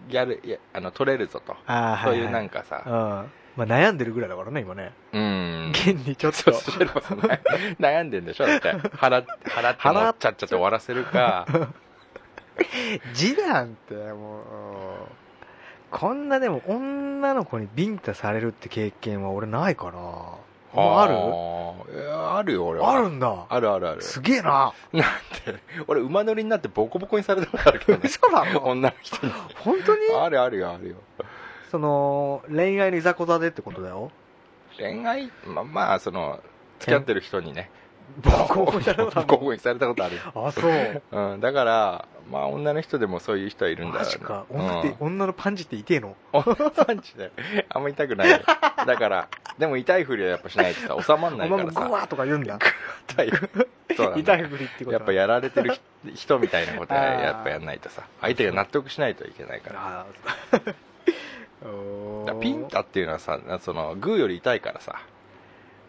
[0.09, 1.57] やるいやあの取れるぞと。
[1.67, 4.93] あそういうなんかかさ、うんまあ悩んでるぐらいだからね今ね。
[5.12, 5.73] うん。
[5.73, 6.38] 現にちょっと。
[6.38, 6.85] そうそう
[7.79, 8.73] 悩んでんでしょだって。
[8.73, 11.47] 払っ払ってもっちゃっちゃって終わらせるか。
[13.14, 14.45] 示談ってもう
[15.90, 19.93] こんなでも女の子にビンタされるって経験は俺ないから。
[20.77, 21.14] ある？
[22.11, 22.90] あるよ俺は。
[22.90, 23.47] あるんだ。
[23.49, 24.03] あるあるある。
[24.03, 24.73] すげえな。
[24.93, 25.03] なん
[25.45, 28.01] て俺馬乗りになってボコボコにされたことあるけどね。
[28.03, 28.62] 嘘だろ。
[28.62, 29.33] 女の人に。
[29.55, 30.01] 本当に？
[30.21, 30.97] あるあるよあるよ
[31.74, 34.12] その恋愛のいざこざでってことだよ。
[34.78, 35.28] 恋愛？
[35.44, 36.38] まあまあその
[36.78, 37.68] 付き合ってる人にね。
[38.22, 41.02] ボコボコにされたことある あそう。
[41.10, 44.04] うん、だからまあ女の人でもそういう人はいるんだよ。
[44.04, 44.46] マジか。
[44.48, 44.60] うん。
[44.60, 46.14] 女って、女のパンチって痛えの？
[46.32, 47.32] 女パンチで
[47.68, 48.38] あんま痛くないよ。
[48.87, 51.80] だからでも痛いふりはやっぱしないとさ収まんおないからさ。
[51.80, 52.56] 前もグワーとか言うんだ。
[53.08, 53.32] 痛い。
[54.20, 55.82] 痛いふりってことやっぱやられてる人
[56.14, 58.04] 人みたいなことはやっぱやんないとさ。
[58.20, 60.06] 相手が納得しないといけないから
[62.27, 65.00] だピンタっていうのはさそのグーより痛いからさ。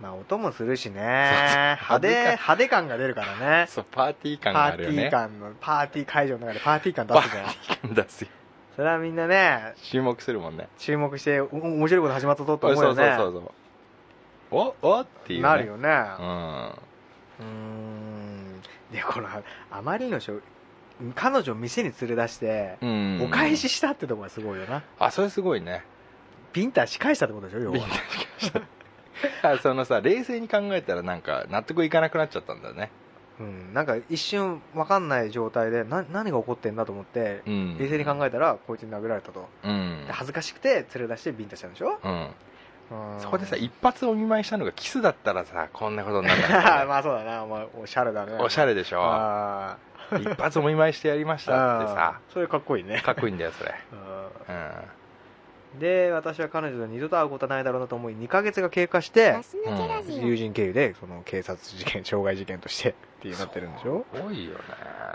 [0.01, 1.78] まあ音もするしね。
[1.82, 3.67] 派手派手感が出るからね。
[3.67, 7.93] そうパーティー感パーティーがあるよね感のパーティー会場の中でパーティー感出すじゃん。
[7.93, 8.28] 出すよ。
[8.76, 10.67] それはみんなね注目するもんね。
[10.78, 12.95] 注目してお面白いこと始まったぞと思うよね。
[12.95, 13.51] そうそうそうそう
[14.82, 15.01] おお？
[15.01, 15.88] っていう、ね、なるよね。
[15.88, 16.69] うん。
[16.69, 18.61] うーん。
[18.91, 19.28] でこの
[19.71, 20.19] あまりの
[21.15, 23.21] 彼女を店に連れ出して、うん。
[23.23, 24.83] お返ししたってとこがすごいよな。
[24.99, 25.83] あそれすごいね。
[26.53, 27.77] ビンタ仕返したってことでしょ要は。
[27.77, 27.83] ビン
[29.41, 32.91] タあそのさ冷静に考えたらなんか納得いかなくなっちゃったんだね。
[33.37, 37.77] うん、なんか一瞬分かんない状態でな何が起こってんだと思って、うん。
[37.77, 39.49] 冷静に考えたらこいつに殴られたと。
[39.63, 40.05] うん。
[40.07, 43.19] で、恥ずかしくて連れ出してビンタしたんでしょ、うん、うん。
[43.19, 47.43] そこでさ一発お見舞いしたのがキスだったらさこんなことにならない、 まあそうだな。
[47.43, 48.37] お前おしゃれだね。
[48.39, 49.01] おしゃれでしょ。
[49.03, 49.77] あ
[50.12, 52.20] 一発お見舞いしてやりましーたってさ。
[52.34, 53.01] それかっこいいね。
[53.01, 53.74] かっこいいんだよそれ。
[54.47, 54.56] うん。
[54.56, 54.58] う
[55.78, 55.80] ん。
[55.80, 59.36] で私は彼女と二度と会うことはないだろうなと思い2ヶ月が経過して
[60.08, 64.06] 友人経由でその警察事件傷害事件としてっていうなってるんでしょ？
[64.14, 64.60] すごいよね。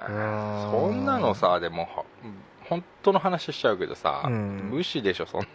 [0.08, 0.70] うん。
[0.70, 2.04] そんなのさでもは
[2.68, 4.68] 本当の話しちゃうけどさ、うん。
[4.70, 5.46] 無視でしょそん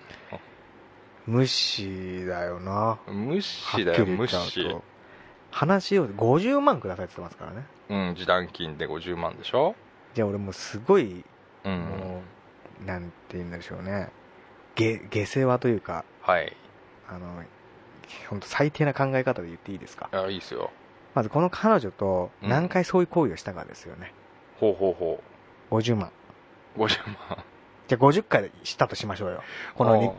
[1.28, 2.98] 無視だよな。
[3.08, 4.70] 無は視だよ無視。
[4.70, 4.84] と
[5.56, 7.66] 話を50万くださいって言ってますからね。
[7.90, 9.74] うん示談金で50万でしょ？
[10.14, 11.24] じゃあ俺もうすごい
[11.64, 11.80] うん。
[11.80, 12.22] も
[12.84, 14.10] うなんて言うんでしょうね。
[14.76, 16.56] 下下世話というかはい。
[17.08, 17.42] あの
[18.30, 20.10] 本当最低な考え方で言っていいですか？
[20.12, 20.72] あいいっすよ。
[21.14, 22.50] まずこの彼女とうん。
[22.50, 24.12] 何回そういう行為をしたかですよね、
[24.60, 25.24] ほうほうほ
[25.72, 26.12] 50万。
[26.76, 27.38] う50万。
[27.88, 29.42] じゃあ50回したとしましょうよ。
[29.76, 30.10] このに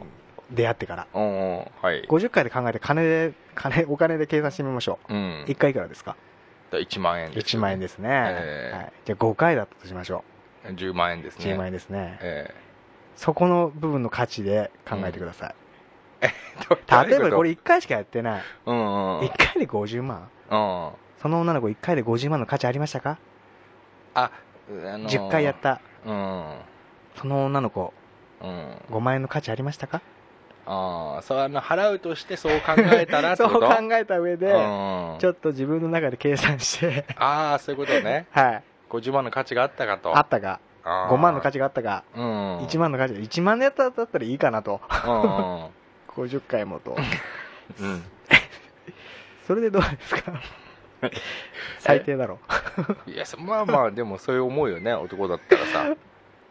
[0.51, 1.07] 出会ってから。
[1.15, 2.03] うんうんはい。
[2.03, 5.45] 50回で考えて金で金お金で計算してみましょう、うん。
[5.47, 6.17] 1回いくらですか？
[6.71, 8.77] だ1万円です1万円ですね、ええ。
[8.77, 10.25] はい、じゃあ5回だったとしましょ
[10.65, 11.53] 10万円ですうね。
[11.53, 12.55] 10万円ですね、え
[13.15, 15.55] そこの部分の価値で考えてください、
[16.23, 16.29] え
[17.09, 18.43] 例えばこれ1回しかやってない。
[18.67, 20.29] うんうん1回で50万。
[20.51, 20.91] うん。
[21.23, 23.19] その女の子1回で50万の価値ありましたか、
[24.15, 24.31] あ、
[24.69, 25.81] あのー10回やった。
[26.05, 26.59] うん。
[27.15, 27.95] その女の子
[28.43, 28.77] うん。
[28.91, 30.03] 5万円の価値ありましたか？
[30.67, 34.57] ああそうあの払うとしてそう考えたらって そう考えた上で、う
[35.17, 35.17] ん。
[35.21, 37.05] ちょっと自分の中で計算して。
[37.17, 38.27] ああそういうことね。
[38.33, 38.63] はい。
[38.91, 40.17] 50万の価値があったかと。
[40.17, 41.15] あったかあー。
[41.15, 42.59] 5万の価値があったかうん。
[42.59, 44.81] 1万の価値1万のやっただったらいいかなと。
[45.07, 45.67] うん。
[46.25, 46.97] 50回もと。
[47.81, 48.03] うん。
[49.47, 50.33] それでどうですか？
[51.79, 52.41] 最低だろ
[53.07, 54.93] いやそまあまあでもそういう思うよね。
[54.95, 55.97] 男だったらさ。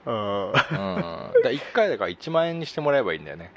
[0.06, 0.48] うん。
[0.50, 0.54] うん。
[0.54, 3.52] だ1回だから1万円にしてもらえばいいんだよね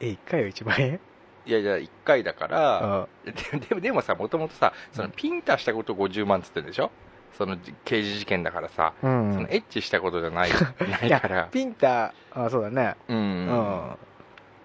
[0.00, 1.00] え1回は1万円？
[1.46, 3.34] いやいや1回だからうん。
[3.60, 6.90] ででもでもさもともとさそのピンタしたこと50万っつってんでしょ？
[7.38, 10.50] その刑事事件だからさ、うそのんエッチしたことじゃない
[11.10, 11.44] ないから。
[11.52, 12.96] ピンタあそうだね。
[13.08, 13.16] うん。
[13.18, 13.96] うん。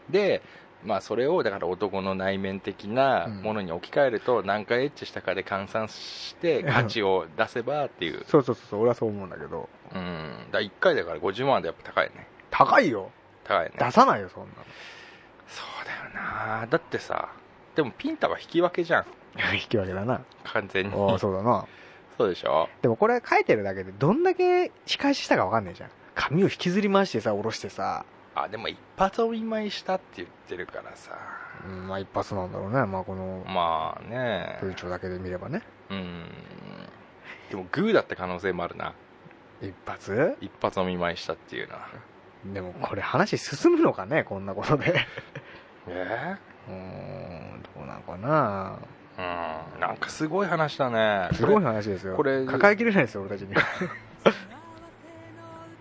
[0.09, 0.41] で
[0.85, 8.23] まあそれをだから男の内面的なものに置き換えると何回エッチしたかで換算して価値を出せばっていう。
[8.25, 9.69] そうそうそう俺はそう思うんだけど。
[9.93, 10.47] うん。
[10.51, 12.25] だ1回だから50万でやっぱ高いね。
[12.49, 13.11] 高いよ。
[13.43, 13.73] 高いね。
[13.77, 14.49] 出さないよそんな
[15.51, 16.25] そうだよ
[16.59, 16.67] な。
[16.67, 17.29] だってさ
[17.75, 19.05] でもピンタは引き分けじゃん。
[19.37, 20.21] の 引き分けだな。
[20.43, 20.93] 完全に。
[21.11, 21.65] ああそうだな。
[22.17, 22.67] そうでしょ？
[22.81, 25.89] でもこれ書いてるだけでどんだけ仕返ししたか分かんないじゃん。
[26.15, 28.05] 髪を引きずり回してさ下ろしてさ。
[28.35, 31.17] あでも一発お見舞いしたって言ってるからさ。
[31.65, 32.85] うんまあ一発なんだろうね。
[32.85, 34.57] まあこのまあね。
[34.61, 35.61] 風潮だけで見ればね。
[35.89, 36.25] うん。
[37.49, 38.93] でもグーだった可能性もあるな。
[39.61, 40.37] 一発？
[40.41, 41.87] 一発お見舞いしたっていうのは。
[42.45, 44.23] でもこれ話進むのかね？
[44.23, 44.95] こんなことで
[45.87, 46.35] え
[46.67, 48.77] うーんどうなのかな。
[49.17, 51.29] うんなんかすごい話だね。
[51.33, 52.15] すごい話ですよ。
[52.15, 53.53] これ抱えきれないですよ俺たちに。
[53.55, 53.61] は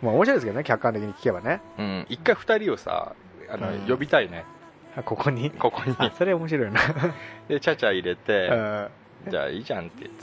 [0.03, 1.61] まあ面白いですけどね客観的に聞けばね。
[1.79, 3.13] うん一回二人をさ
[3.51, 3.81] あの、うん。
[3.89, 4.45] 呼びたいね。
[4.97, 5.51] あここに？
[5.51, 5.95] ここに。
[5.99, 6.81] あそれ面白いな。
[7.49, 9.31] でちゃちゃ入れてうん。
[9.31, 10.23] じゃあいいじゃんって言って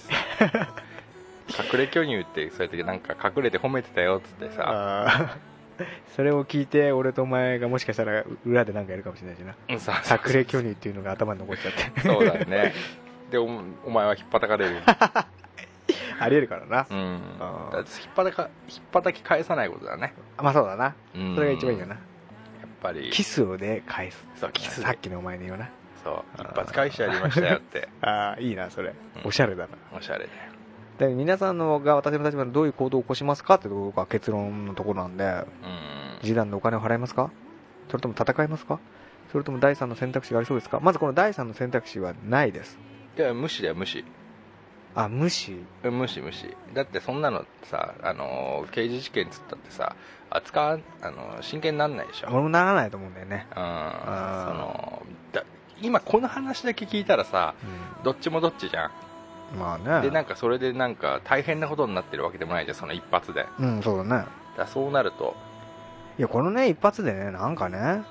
[1.53, 5.37] さ隠れ巨乳ってそうやってなんか隠れて褒めてたよっつってさ
[6.15, 9.55] それを聞いて俺とお前がもしかしたら裏で何かやるかもしれないしな。
[9.69, 12.01] うんさ隠れ巨乳っていうのが頭に残っちゃって。
[12.01, 12.73] そうだよね。
[13.31, 13.43] でお
[13.85, 14.81] お前は引っ張かれる
[16.19, 16.87] ありえるからな。
[16.89, 17.21] うん。
[17.39, 17.73] あー。
[17.73, 20.13] だって引っ張か引っ叩き返さないことだね。
[20.37, 20.95] まあそうだな。
[21.15, 21.35] うん。
[21.35, 21.95] それが一番いいよな。
[21.95, 23.09] やっぱり。
[23.11, 24.25] キスをで返す。
[24.35, 24.77] そうキス。
[24.81, 25.69] でさっきのお前の言うな。
[26.03, 26.41] そう。
[26.41, 27.87] 一発返してやりましたよって。
[28.01, 28.89] ああいいなそれ。
[28.89, 29.69] うんおしゃれだな。
[29.95, 30.29] おしゃれで
[30.99, 35.45] で皆さんのが私の立場でどういう行動を起こしますかってところが結論のところなんでうん。
[36.21, 37.29] 示談でお金を払いますか？
[37.89, 38.79] それとも戦いますか
[39.31, 40.79] それとも第三の選択肢がありそうですか？
[40.79, 42.77] まずこの第三の選択肢はないです。
[43.17, 44.03] いや無視だよ無視。
[44.95, 45.55] あ無視？
[45.83, 46.57] 無視無視。
[46.73, 49.95] だってそんなのさあの刑事事件っつったってさ
[50.31, 52.29] 扱あの真剣になんないでしょ。
[52.31, 53.45] 俺もならないと思うんだよね。
[53.51, 53.55] うん。
[53.55, 55.43] そのだ
[55.83, 57.53] 今この話だけ聞いたらさ
[58.03, 58.91] どっちもどっちじゃんうん
[59.55, 60.07] まあね。
[60.07, 63.45] でなんかそれでなんか大変なことになってるわけでもないじゃんその一発で。
[63.59, 64.25] うんそうだね。
[64.57, 65.35] らそうなると。
[66.17, 68.03] いやこのね一発でねなんかねうん。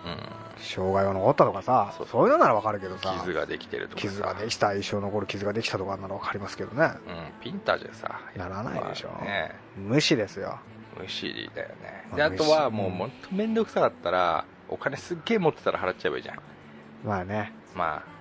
[0.59, 4.09] 障害が残ったとかさそそうういうのならわかるけどさ傷ができてるとかさ。
[4.09, 6.85] 傷ができた一生残る傷ができたとかならわかりますけどね。
[6.85, 8.21] うん、ピンタじゃさ。
[8.37, 9.09] ならないでしょ。
[9.09, 9.55] まあね。
[9.77, 10.59] 無視ですよ。
[10.99, 12.07] 無視だよね。
[12.11, 16.39] まあであとはもう本当面倒くさかったらお金すっげえ持ってたら払っちゃえばいいじゃん。
[17.05, 17.53] まあね。
[17.75, 18.16] まあ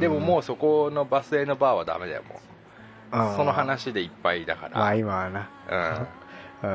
[0.00, 2.38] でももうそこのバス停のバーはダメだよもう。
[3.36, 5.48] その話でいっぱいだかまあら今はな。
[5.70, 6.06] うん。
[6.62, 6.68] うん。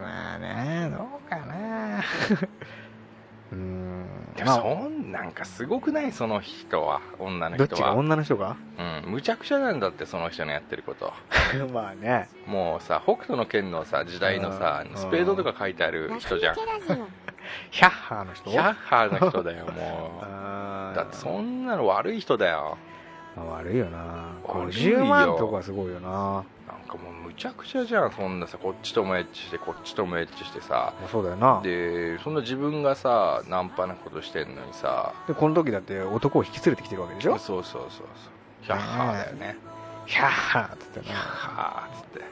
[0.00, 2.02] まあねどうかな。
[3.52, 4.06] うん。
[4.36, 4.60] でもまあ。
[4.60, 6.12] そんなんかすごくない？
[6.12, 7.76] その人は女のどっちが？
[7.76, 8.56] 人は女の人が？
[9.06, 9.12] うん。
[9.12, 11.12] むちゃくちゃなんだってその人のやってること。
[11.72, 12.28] まあね。
[12.46, 14.96] もうさ北斗の拳のさ時代のさうん。
[14.96, 16.56] スペードとか書いてある人じゃん
[17.70, 18.50] ヒャッハーの人？
[18.50, 19.74] ヒャッハーの人だよもう。
[20.96, 22.78] だってそんなの悪い人だよ。
[23.36, 23.98] まあ悪いよな。
[24.44, 24.98] 悪いよ。
[25.00, 26.08] 50万とかすごいよな。
[26.66, 30.94] なんかもうむちゃくちゃじゃんそんなさこっちともエッチしてこっちともエッチしてさ。
[31.00, 31.60] まあそうだよな。
[31.62, 37.38] でそんな自分がさナンパなことしてんのにさでこの時だって男を引き連れてきてるわけでしょ？
[37.38, 38.06] そうそうそうそう。
[38.62, 39.56] ヒャッハーだよね。
[40.06, 42.18] ヒャッハーっつってヒャッなハーっつって。
[42.20, 42.24] うん。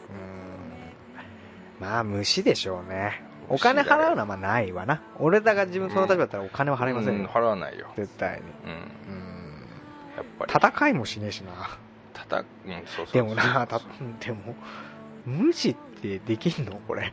[1.81, 5.03] まあ虫でしょうねお金払うのはまあないわな。
[5.19, 7.89] 俺らが自分その立場だったらお金は払いませんうんよ払わないよ。
[7.97, 8.43] 絶対に。
[8.65, 8.71] うん。
[8.71, 9.67] うん。
[10.17, 10.69] やっぱり。
[10.77, 11.53] 戦いもしねえしな。
[12.15, 12.45] たたうん
[12.87, 13.81] そうそうでもなた
[14.21, 14.55] でも
[15.27, 16.73] 無視ってできんの？
[16.87, 17.13] これ。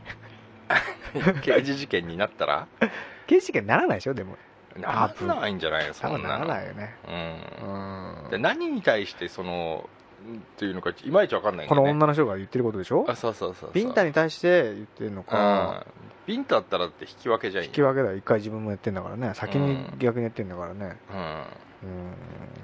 [1.42, 2.66] 刑事事件になったら？
[3.26, 4.14] 刑事事件にならないでしょ？
[4.14, 4.36] でも。
[4.76, 5.94] ならないんじゃないの？
[5.94, 6.94] そ多分ならんないよね。
[7.06, 7.14] うう
[8.24, 8.30] んん。
[8.30, 9.88] で何に対してその
[10.56, 13.04] ていうのかいまいちわかんないんだこの女の人が言ってることでしょ？
[13.08, 15.86] あそうそうそうビンタに対して言ってるのうんか。
[16.26, 19.32] ビンタだったらって引き分けじゃいい引き分けだ一回自分もやってんだからね。
[19.34, 20.96] 先に逆にやってんだからね。
[21.10, 21.18] うん。
[21.18, 22.14] うん。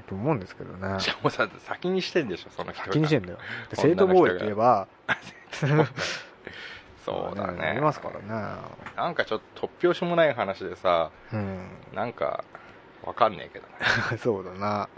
[0.08, 1.00] と思うんですけどね。
[1.00, 2.86] しかもさ先にしてんでしょその人が。
[2.86, 3.38] 先にしてんだよ。
[3.70, 4.86] で 正女の人が当防衛って言えば。
[7.04, 7.66] そうだね。
[7.68, 8.56] ありますからね。
[8.96, 11.66] なんかちょっと突拍子もない話でさうん。
[11.94, 12.44] なんか
[13.04, 13.66] わかんねえけど
[14.12, 14.18] ね。
[14.18, 14.88] そうだな。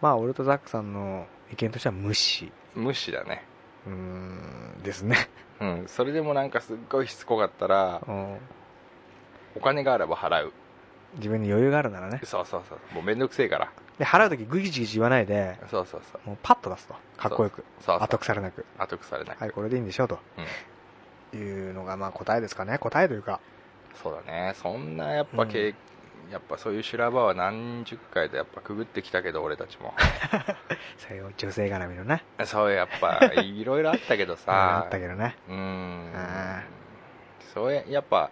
[0.00, 2.52] まあ俺とザックさんの意見としては無視。
[2.76, 3.44] うん無視だね。
[3.86, 5.28] うーんですね。
[5.60, 5.84] うん。
[5.88, 8.36] それでもなんかすっごいしつこかったらうん。
[9.56, 10.52] お金があれば払う。
[11.16, 12.20] 自分に余裕があるならね。
[12.24, 12.78] そうそうそう。
[12.94, 13.72] もうめんどくせえから。
[13.98, 16.28] で払う時グギチギチ言わないでそうそうそう。
[16.28, 16.94] もうパッと出すと。
[17.16, 17.64] かっこよく。
[17.86, 18.64] 後腐れなく。
[18.78, 20.18] 後腐れない、はいこれでいいんでしょうと。
[21.34, 22.78] いうのがまあ答えですかね。
[22.78, 23.40] 答えというか。
[24.02, 24.54] そうだね。
[24.62, 25.74] そんなやっぱ経、
[26.30, 29.94] やっぱそういう修羅場は何十回とやっぱくぐってきたけど俺たちも。
[30.98, 36.12] そういう女性絡みのねそうやっぱ いろいろあったけどあさったけどねうん。
[36.14, 36.62] あ
[37.54, 38.30] そうややっぱ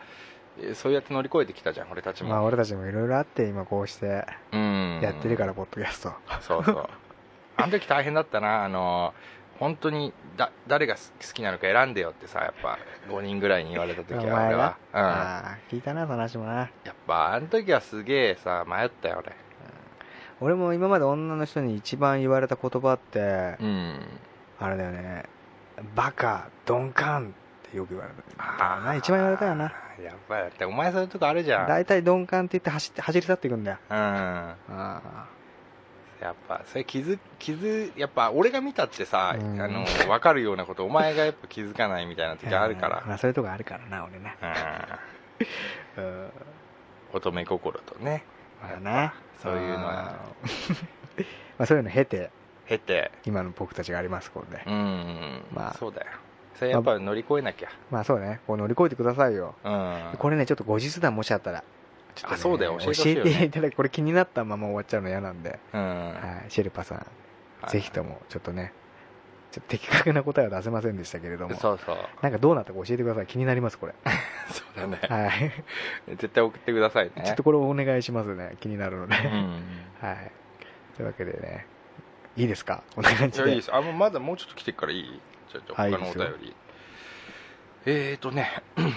[0.60, 5.00] えそうやって乗り越えてきたじゃん俺たちも、まあ俺たちもいろいろあって今こうしてうん。
[5.02, 6.12] やってるからポッドキャスト。
[6.40, 6.88] そうそう。
[7.58, 9.14] あの時大変だったなあの
[9.58, 11.00] 本当にだ誰が好
[11.34, 12.78] きなのか選んでよってさやっぱ
[13.08, 16.64] 5人ぐらいに言われた時は俺は、うん、やああ聞いたなその話もな。
[16.92, 19.22] っぱあの時はすげえさ迷ったよ
[20.40, 20.54] 俺。
[20.54, 24.00] も今まで女の人に一番言われた言葉って俺うん。
[24.60, 25.24] あれだよね。
[25.94, 27.34] バカ鈍感
[27.66, 28.16] ってよく言われる。
[28.38, 29.72] あな一番言われたよな。
[30.02, 31.68] やっぱりだってお前そういうとこあるじゃん。
[31.68, 33.78] 大体鈍感って言って走って走り去っていくんだよ。
[33.90, 33.96] うん。
[33.96, 35.35] ああ
[36.20, 39.60] やっぱそれ気づ気づやっぱ俺が見たってさ、うん。
[39.60, 44.34] あの分かるようなことお前がやっぱ気づかないみたいな時あるから、まあそういうとこあるからな俺な。
[45.96, 46.04] うん。
[46.04, 46.30] うん。
[47.12, 48.24] 乙女心とね。
[48.62, 49.14] まあな。
[49.42, 50.14] そういうのは。
[51.58, 52.30] まあそういうの経て。
[52.66, 53.12] 経て。
[53.24, 54.56] 今の僕たちがありますこれ。
[54.56, 55.74] でうんまあ。
[55.74, 56.06] そうだよ。
[56.54, 57.68] それやっぱ乗り越えなきゃ。
[57.90, 58.40] まあそうね。
[58.46, 59.54] こう乗り越えてくださいよ。
[59.62, 60.14] うん。
[60.18, 61.62] これねちょっと後日談もしあったら
[62.16, 62.78] ちょっとねあそうだよ。
[62.80, 65.30] 教えていただきこれ気になったまま終わっちゃうの嫌な。
[65.30, 65.80] んで、うん。
[65.80, 66.98] はい、シェルパさん。
[66.98, 67.04] は
[67.68, 67.70] い。
[67.70, 68.72] ぜひともちょっとね
[69.52, 71.56] ちょっと的確な答えは出せませんでしたけれども。
[71.56, 71.96] そうそう。
[72.22, 73.26] なんかどうなったか教えてください。
[73.26, 73.94] 気になりますこれ。
[74.50, 74.98] そうだね。
[75.08, 75.52] はい。
[76.16, 77.22] 絶対送ってくださいね。
[77.24, 78.56] ちょっとこれお願いしますね。
[78.60, 79.62] 気になるので、うん
[80.00, 80.32] はい。
[80.96, 81.66] というわけでね。
[82.36, 82.82] いいですか？
[82.94, 83.44] こんな感じで。
[83.44, 83.74] いやいいです。
[83.74, 85.20] あもうまだもうちょっと来てるからいい？
[85.50, 86.24] ちょっと他のおはいいいですよ。
[86.24, 86.54] 便
[88.88, 88.94] り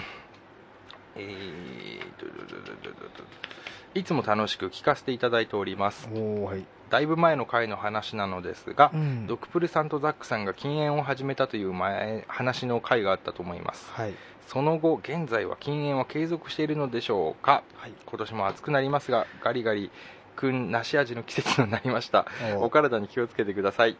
[3.94, 6.08] いつも楽しく聞かせていただいております。
[6.08, 9.26] はい、だいぶ前の回の話なのですが、うん。
[9.26, 13.90] ドクプルさんとザックさんが禁煙を始めたという前話の回があったと思います。
[13.92, 14.14] はい。
[14.46, 17.92] その後現在は禁煙は継続しているのでしょうか、はい。
[18.06, 19.90] 今年も暑くなりますがガリガリ
[20.36, 22.26] 君梨味の季節になりました？
[22.58, 23.96] おお体に気をつけてください。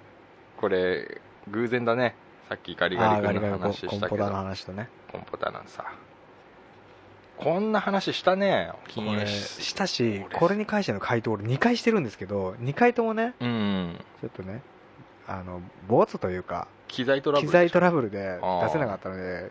[0.56, 2.14] これ偶然だね。
[2.48, 4.00] さっきガリガリ君の話したけど。
[4.00, 4.88] コンポタの話とね。
[5.12, 5.84] コンポタなんさ
[7.38, 8.72] こんな話したね。
[8.88, 14.62] 禁これ煙したし俺これに関しての回答俺2回してるんですけど2回ともねうんちょっとね
[15.26, 19.50] あのボツというか機材トラブル機材トラブルで出せなかったので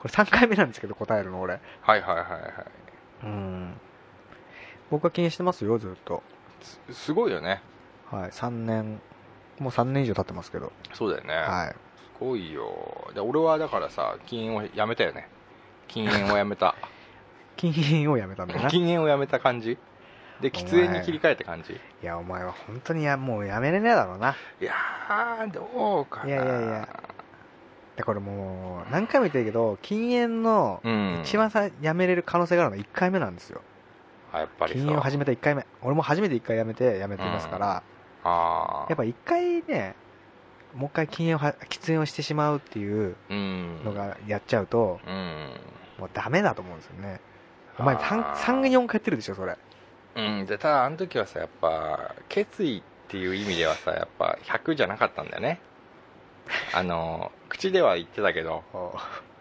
[0.00, 1.60] これ3回目なんですけど答えるの俺。
[1.82, 3.22] はいはいはいはい。
[3.22, 3.74] うん。
[4.90, 6.24] 僕は禁煙してますよずっと。
[6.60, 7.62] すすごいよね。
[8.10, 9.00] はい3年
[9.60, 10.72] もう3年以上経ってますけど。
[10.92, 11.68] そうだよね、はい。
[11.70, 11.74] す
[12.18, 13.12] ごいよ。
[13.14, 15.28] で俺はだからさ禁煙をやめたよね
[15.92, 16.74] 禁煙をやめた。
[17.56, 18.68] 禁煙をやめたんだよな？
[18.68, 19.78] い禁煙をやめた感じ？
[20.40, 21.78] で喫煙に切り替えた感じ？
[22.02, 24.34] やお前は本当にやもうやめれねえだろうな。
[24.60, 26.26] いやーどうかな。
[26.26, 26.88] いやいやいや。
[27.96, 31.20] でこれもう何回も言ってるけど禁煙のうん。
[31.22, 33.60] 一番さやめれる可能性があるのは1回目なんですよ。
[34.32, 35.66] あやっぱり禁煙を始めた1回目。
[35.82, 37.82] 俺も初めて1回やめてやめてますから、
[38.24, 39.94] ああやっぱ1回ね
[40.74, 43.84] もう一回禁煙をは喫煙をしてしまうっていううん。
[43.84, 45.50] のがやっちゃうと、うん
[46.02, 47.20] もうダメだと思うんですよね。
[47.78, 48.34] お前あー。
[48.34, 49.56] 3, 34回やってるでしょそれ。
[50.16, 55.60] うんでただあの時はさやっぱ決意っていう意味ではさやっぱ100じゃなかったんだよね。
[56.74, 58.64] あの口では言ってたけど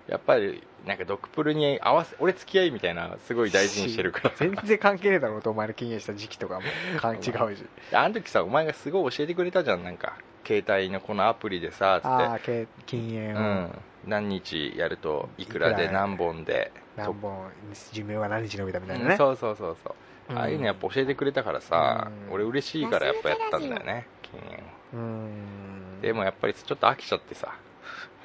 [0.08, 4.32] やっぱりなんかドクプルに合わせ俺付き合いみたいなすごい大事にしてるから。
[4.38, 6.62] 全然関係ねえだろうとお前の禁煙した時期とかも。
[7.12, 7.66] 違うし。
[7.92, 10.14] あの時さお前がすごい教えてくれたじゃんなんか。
[10.46, 13.42] 携帯のこのアプリでさつああってけ禁煙を。
[13.42, 17.50] うん何日やるといくらで何本で何本
[17.92, 19.12] 寿命は何日伸びたみたいなね。
[19.12, 19.18] うん。
[19.18, 19.96] そうそうそうそ
[20.30, 20.34] う。
[20.34, 20.38] うん。
[20.38, 22.34] ああいうのやっぱ教えてくれたからさ、うん。
[22.34, 24.58] 俺嬉しいからやっぱやったんだよね禁煙を
[24.94, 26.02] うーん。
[26.02, 27.54] でもやっぱりちょっと飽きちゃってさ。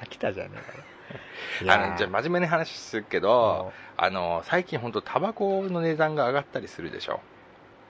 [0.01, 7.21] 飽きたじゃねえか あのじゃあ真面目な話するけどうあの最近本当タバコの値段が上がったりするでしょ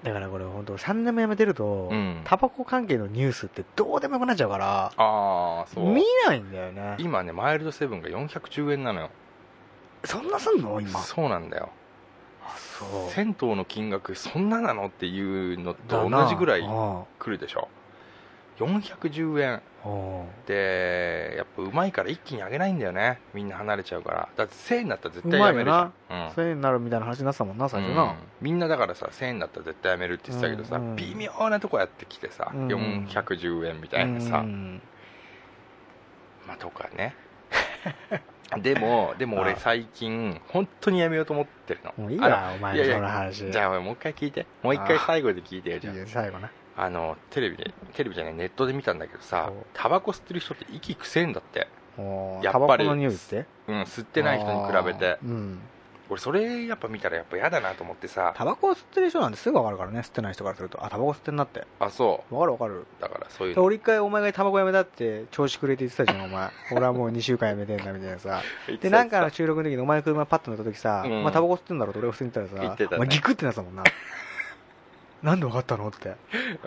[0.04, 2.22] だからこれ本当3年もやめてると、うん。
[2.24, 5.86] タバコ関係のニュースってどうでもよくなっちゃうからああそう。
[5.92, 6.96] 見ないんだよね。
[7.00, 9.10] 今ねマイルドセブンが410円なのよ。
[10.06, 10.80] そんなすんの？
[10.80, 11.00] 今。
[11.02, 11.70] そうなんだよ。
[12.80, 13.12] そう。
[13.12, 14.88] 銭湯の金額そんななの？
[14.88, 17.68] っていうのと同じぐらいあ来るでしょ
[18.60, 19.62] 410円。
[20.46, 23.20] でやっぱうまいから一気に上げないんだよね。
[23.34, 24.30] みんな離れちゃうから。
[24.36, 25.94] だって1000円になったら絶う対やめるじゃん。
[26.10, 26.28] うん。
[26.30, 30.90] 1000円になるみたいな話になってたもんな最初な、うんみんなだからさ1000円になったら絶対やめるって言ってたけどさ、うん。
[30.90, 32.68] うん微妙なとこやってきてさ、うん。
[32.68, 34.82] 410円みたいなさ、うん。
[36.48, 37.16] まあとかね。
[38.62, 41.94] でもでも俺あ最近本当にやめようと思ってるの。
[41.98, 44.46] もういいあわお前のいやいやその話じゃあもう一回聞いて。
[44.64, 51.60] もう一回最後で聞いてよじゃいいよ最後なああのテレビでテレビじゃないネットで見たんだけどさおタバコ吸ってる人って息くせえんだって。
[51.60, 51.68] やっ
[51.98, 53.46] ぱりタバコの匂いって？
[53.68, 55.18] うん吸ってない人に比べて。
[55.24, 55.60] うん。
[56.10, 58.34] 俺それやっぱ見たらやっぱ嫌だなと思ってさ。
[58.38, 60.86] タバコを吸ってる人なんてすぐ分かるからね吸ってない人からすると。
[60.86, 61.66] あタバコ吸ってんなって。
[61.80, 62.80] あそ分かる分かる。
[62.82, 63.64] うだからそういうの。
[63.64, 66.50] 俺一回お前がタバコやめたって調子くれて言ってたじゃんお前。
[66.72, 68.42] 俺はもう2週間やめてんだみたいなさ。
[68.80, 71.20] でなんかの収録の時にお前の車パッと乗った時さ、うん。
[71.20, 72.96] お前タバコ吸ってんだろって俺が普通に言ったらさ、言ってたね。
[72.98, 73.84] お前ギクってなってたもんな
[75.24, 76.16] なんで分かったのって。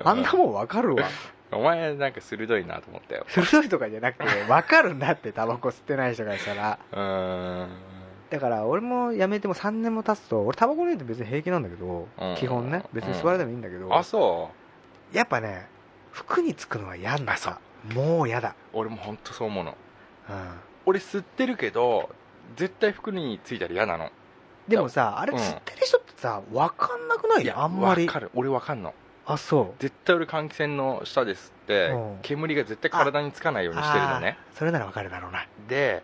[0.03, 1.05] あんなもん分かるわ。
[1.53, 3.25] お前なんか鋭いなと思ったよ。
[3.29, 6.79] 鋭いとかじゃなくて 分かるんだってタバコ吸ってない人からしたら。
[6.93, 7.69] うーん。
[8.31, 12.35] だから俺もやめても3年も経つと俺タバコの匂いって別に平気なんだけど、うん。
[12.37, 12.85] 基本ね。
[12.93, 14.51] 別に吸われてもいいんだけど、あそ
[15.13, 15.67] やっぱね
[16.13, 17.37] 服につくのは嫌んだ。
[17.37, 17.59] さ
[17.95, 18.51] もう嫌だ。
[18.51, 19.77] う俺も本当そう思うの。
[20.29, 20.61] うん。
[20.87, 22.11] 俺吸ってるけど
[22.57, 24.11] 絶対服についたら嫌なの。
[24.69, 25.39] でもさあれうん。
[25.39, 27.51] 吸ってる人ってさ分かんなくない？
[27.51, 28.07] あんまり。
[28.07, 28.31] わかる。
[28.35, 28.95] 俺わかんの。
[29.27, 29.83] あそう。
[29.83, 32.19] 絶対俺換気扇の下で吸ってうん。
[32.23, 34.37] 煙が絶対体につかないようにしてるのね。
[34.55, 35.47] それなら分かるだろうな。
[35.69, 36.03] で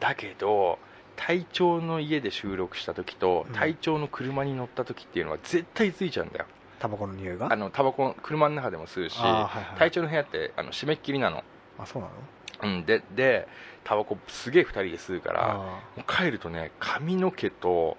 [0.00, 0.78] だけど
[1.16, 3.54] 隊長の家で収録した時とうん。
[3.54, 6.46] 隊長の車に乗った時っていうのは絶対ついちゃうんだよ。
[6.78, 7.52] タバコの匂いが？
[7.52, 9.78] あのタバコ車の中でも吸うしあーはいはい。
[9.78, 11.42] 隊長の部屋ってあの締めっきりなの。
[11.78, 12.14] あそうなの？
[12.60, 13.48] うんでで
[13.84, 17.96] タバコすげえ2人で吸うから帰るとね髪の毛と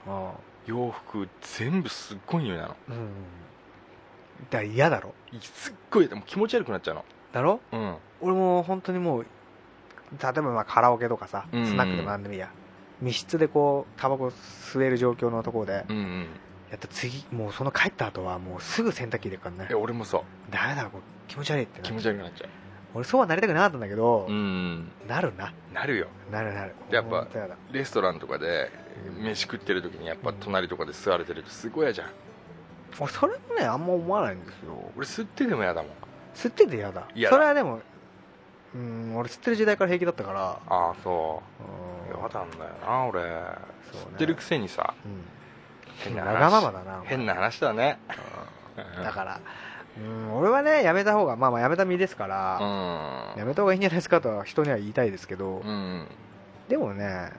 [0.65, 2.75] 洋服全部すっごい匂いなの。
[2.89, 3.07] ーうん。
[4.49, 5.13] だから嫌だろ。
[5.41, 7.05] すっごいでも気持ち悪くなっちゃうの。
[7.33, 7.59] だろ？
[7.71, 7.95] うん。
[8.21, 11.59] 俺も本当にもう例えばまあカラオケとかさうん。
[11.61, 12.51] うんスナックでもなんでもいいや。
[13.01, 16.27] 密室でこうタバコ吸える状況のところでうんうん。
[16.69, 19.67] やった次もうその帰った後はもうすぐ洗濯機入れるからね。
[19.71, 20.21] え俺もそう。
[20.51, 22.47] ダメだこう気持ち悪いってな気持ち悪くなっちゃ
[22.93, 24.91] 俺そうはなりたくなかったんだけどううん。
[25.07, 25.53] なるな。
[25.73, 26.07] なるよ。
[26.31, 26.75] なるなる。
[26.91, 27.27] やっぱ
[27.71, 28.71] レストランとかで
[29.19, 32.09] 飯食ってる時にやっぱ隣とかで座れてるとすごい嫌じゃん。
[32.99, 34.91] 俺それもねあんま思わないんですよ。
[34.95, 35.91] 俺吸ってでも嫌だもん。
[36.35, 37.07] 吸ってて嫌だ。
[37.15, 37.35] 嫌だ。
[37.35, 37.81] それはでも
[38.75, 40.41] うん俺吸ってる時代から平気だったから。
[40.67, 41.41] ああそ
[42.09, 42.13] う。
[42.13, 42.19] うん。
[42.19, 43.21] 嫌なんだよな俺。
[43.23, 43.29] ね。
[43.91, 44.93] 吸ってるくせにさ。
[45.05, 45.23] うん。
[45.97, 47.99] 変なわがまま話だな変な話だね。
[48.97, 49.03] うん。
[49.03, 49.39] だから
[49.97, 52.57] うん俺はねやめた方がまあまあやめた身ですかうら、
[53.35, 53.39] ん。
[53.39, 56.07] やめた方がいいんじゃないですかとは人には言いたいですけど、うん。
[56.69, 57.31] でもね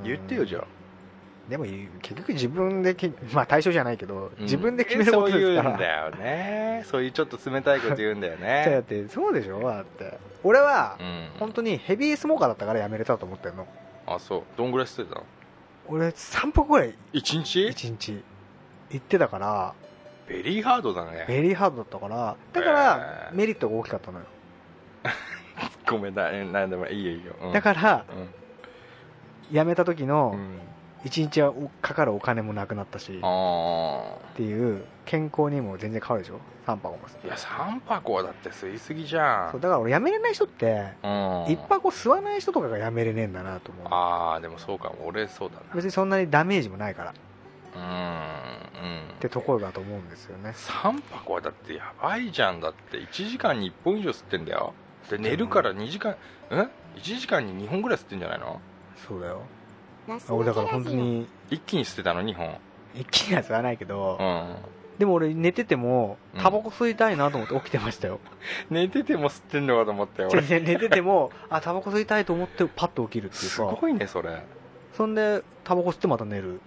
[0.00, 0.02] ん。
[0.08, 0.64] 言ってよじゃあ
[1.48, 4.44] でも結局自分でけまあ対象じゃないけど、うん。
[4.44, 5.44] 自分で決めることですから。
[5.44, 8.78] そう言うんだよねそういうちょっと冷たいこと言うんだよじゃあだね。
[8.80, 10.18] っ てそうでしょだって。
[10.44, 11.28] 俺はうん。
[11.38, 13.66] 本当にヘビースモーカーだったからやめれたと思ってるの。
[14.06, 14.42] ああそう。
[14.56, 15.26] どんぐらい吸ってたの？
[15.88, 16.94] 俺3泊ぐらい。
[17.12, 18.24] 1日？1日。
[18.90, 19.74] 行ってたから。
[20.28, 21.24] ベリーハードだね。
[21.26, 22.36] ベリーハードだったから。
[22.52, 24.24] だからメリットが大きかったのよ。
[25.90, 28.04] ごめんななんでもいいよいいよ、うん、だから
[29.50, 29.54] うん。
[29.54, 30.58] 辞めた時うのん
[31.04, 39.50] 1日はおかかるお金もなくなったしっあていう健康にも全然変わるでしょ？3泊もいや3箱はだって吸いすぎじゃん。
[39.50, 41.44] そうだから俺辞めれない人ってうん。
[41.46, 43.86] 1泊吸わない人とかが辞めれねえんだなと思う。
[43.90, 45.06] ああでもそうかも。
[45.06, 47.10] 俺そうだ別にそんなにダメージもないから。
[47.10, 47.14] っ
[47.74, 49.18] なうんうん。
[49.18, 50.50] てところだと思うんですよね。
[50.50, 52.98] 3箱はだってやばいじゃんだって。
[52.98, 54.72] 1時間に1本以上吸ってんだよ。
[55.10, 56.14] で寝るから2時間ん
[56.54, 56.70] ？1
[57.18, 58.60] 時間に2本ぐらい吸ってんじゃないの？
[59.08, 59.40] そうだよ
[60.08, 62.56] 俺俺だから本当に一気に吸ってたの2本。
[62.94, 64.56] 一気には吸わないけど、うん。
[64.98, 66.40] でも俺寝ててもうん。
[66.40, 68.20] タバコ吸いたいなと思って起きてましたよ、
[68.70, 70.42] 寝てても吸ってんのかと思ったよ俺。
[70.60, 74.42] 寝ててもあタバコ吸いたいと思ってパッと起きるっていうすかごいねそれ。
[74.94, 76.60] そんでタバコ吸ってまた寝る。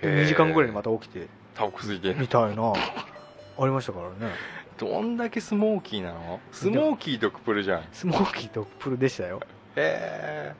[0.00, 0.22] へー。
[0.22, 1.28] 2時間ぐらいにまた起きて。
[1.54, 2.14] タバコ吸いて。
[2.14, 4.34] みたいなありましたからね。
[4.78, 6.40] どんだけスモーキーなの？
[6.50, 7.80] スモーキードクプルじゃん。
[7.80, 9.40] へスモーキーとプルでしたよ。
[9.76, 10.54] え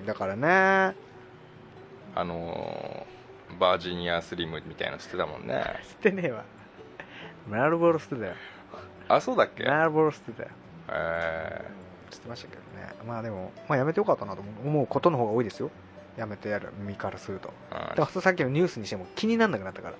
[0.00, 0.94] うんだからね
[2.16, 3.16] あのー
[3.60, 5.62] バージニアスリムみたいなの吸ってたもんね。
[5.84, 6.44] 吸ってねえわ。
[7.48, 8.34] マルボロ吸ってたよ。
[9.08, 9.62] あそうだっけ？
[9.62, 10.48] へマルボロ吸ってたよ。
[10.90, 11.64] え
[12.10, 12.92] 吸ってましたけどね。
[13.06, 14.86] まあでも、まあ、やめてよかったなと思う。
[14.88, 15.70] ことの方が多いですよ。
[16.16, 17.52] やめてやる身からすると。
[17.70, 19.94] だからさっきのニュースにしても気にならなくなったから。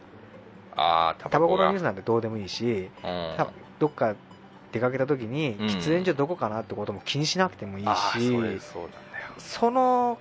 [0.76, 3.34] ああタタバコのニュースなんてどうでもいいし、うん。
[3.36, 3.48] た
[3.78, 4.16] どっか
[4.72, 5.66] 出かけた時にうん。
[5.66, 8.60] 喫煙所どこかなってことも気にしなくてもいいし、うなんだよ。
[9.38, 10.18] その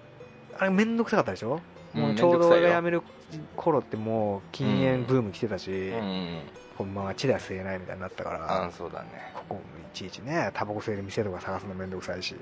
[0.60, 1.62] あれ面倒くさかったでしょ、うん
[1.96, 3.02] もうちょうど俺が辞める
[3.56, 6.40] 頃ってもう禁煙ブーム来てたし、うん
[6.78, 9.32] こう街では吸えないみたいになったから、あそうだね。
[9.34, 9.62] ここ
[9.94, 12.36] いちいちねタバコ吸える店とか探すの面倒くさいし。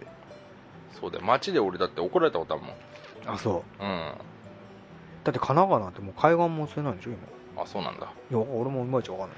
[1.00, 1.24] そうだよ。
[1.24, 3.36] 街で俺だって怒られたことあるもん。
[3.36, 3.84] あそう。
[3.84, 3.90] うん。
[5.24, 7.64] だって神奈川なんてもう海岸も吸えないんでしょ今。
[7.64, 8.12] あそうなんだ。
[8.32, 9.38] いや俺もいまいちわかんない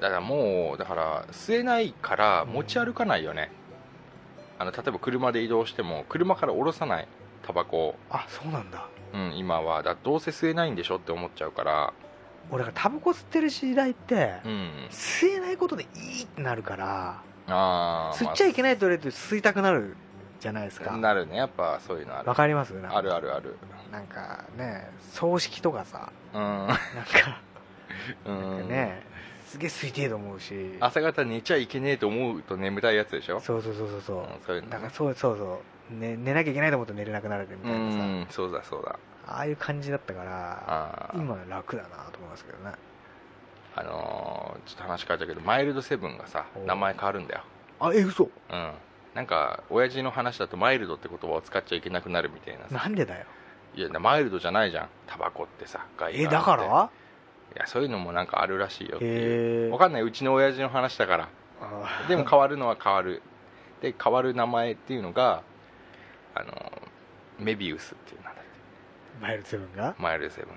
[0.00, 3.50] だからもうだから吸えないから持ち歩かないよね、
[4.56, 7.08] あの例えば車で移動しても車から降ろさない
[7.42, 9.82] タバコを、あそうなんだうん、今は。
[9.82, 11.92] だどうせ吸えないんでしょって思っちゃうから。
[12.50, 14.70] 俺がタバコ吸ってる時代って、うん。
[14.90, 19.96] 吸えないことでいいってなるからああ吸っちゃいけないと言われると吸いたくなる
[20.40, 20.96] じゃないですか。
[20.96, 21.36] なるね。
[21.36, 22.28] やっぱそういうのある。
[22.28, 22.74] わかります？
[22.90, 23.56] あるあるある。
[23.92, 26.40] なんかね葬式とかさうん。
[26.40, 26.76] なんか
[28.26, 29.02] うなんね
[29.46, 30.76] すげえ吸いてえと思うし。
[30.80, 33.40] 朝方寝ちゃいけねえと思うと眠たいやつでしょ？
[33.40, 34.16] そうそうそうそうそう。
[34.18, 35.58] うんそういうのだからそうそうそう、
[35.90, 38.98] ね、寝なきゃいけないと思って寝れなくなるみうたいなさ、んそうだそうだ。
[39.26, 42.72] ああいう感じだったから今は楽だなと思いますけどね。
[43.76, 47.42] あのーちょっと話変わっちゃうけどマイルドセブンがさお名前変わるんだよ。
[47.80, 48.24] あえ嘘。
[48.24, 48.72] うん。
[49.14, 52.74] なんか親父の話だとマイルドって言葉を使っちゃいけなくなるみたいなさ。
[52.74, 53.26] なんでだよ。
[53.74, 54.88] いやマイルドじゃないじゃん。
[55.06, 56.22] タバコってさ害があって。
[56.22, 56.90] えだから？
[57.56, 59.64] いやそういうのもなんかあるらしいよっていう。
[59.64, 59.70] へえ。
[59.70, 60.02] わかんない。
[60.02, 61.28] うちの親父の話だから。
[62.08, 63.22] でも変わるのは変わる。
[63.80, 65.42] で変わる名前っていうのが
[66.38, 66.72] あの
[67.38, 68.40] メビウスっていう名だって
[69.20, 69.94] マイルドセブンが？
[69.98, 70.50] マイルドセブン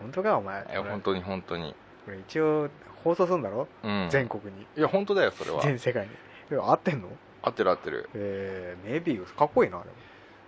[0.00, 0.64] 本当かお前。
[0.64, 1.74] がいや本当に本当に。
[2.04, 2.68] これ一応
[3.04, 4.08] 放送するんだろ、うん。
[4.10, 4.66] 全国に。
[4.76, 5.62] いや本当だよそれは。
[5.62, 6.10] 全世界に。
[6.50, 7.08] え合ってんの？
[7.42, 8.08] 合ってる合ってる。
[8.14, 9.90] えー、メビウスかっこいいなあれ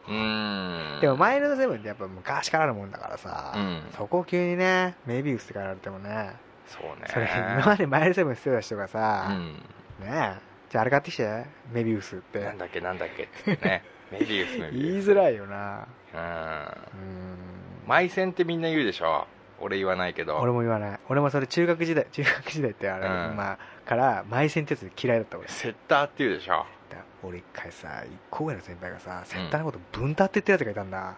[0.07, 1.01] うーん。
[1.01, 3.83] でもマイルドセブンってやっぱ昔からあるもんだからさ、うん。
[3.97, 6.33] そこを急にねメビウスって書られてもね
[6.66, 7.07] そうね。
[7.09, 9.53] それ今までマイルドセブン捨てた人がさ、うん。
[10.01, 10.35] ねえ
[10.70, 12.41] じゃああれ買ってきてメビウスって。
[12.41, 15.86] なんだっけなんだっけってね メビウスメ言ビウスいづらいよな。
[16.14, 16.20] うん。
[16.20, 17.38] うん。
[17.86, 19.26] マイセンってみんな言うでしょ？
[19.61, 20.38] 俺言わないけど。
[20.38, 20.98] 俺も言わない。
[21.09, 23.36] 俺もそれ中学時代中学時代ってあれ、うん。
[23.36, 26.64] まあからマイセンってやつ嫌いだった俺セッターって言うでしょ？
[26.90, 31.16] だ俺一回さ一個上の先輩がさセッターのことブンタって言ってるやつがいたんだ、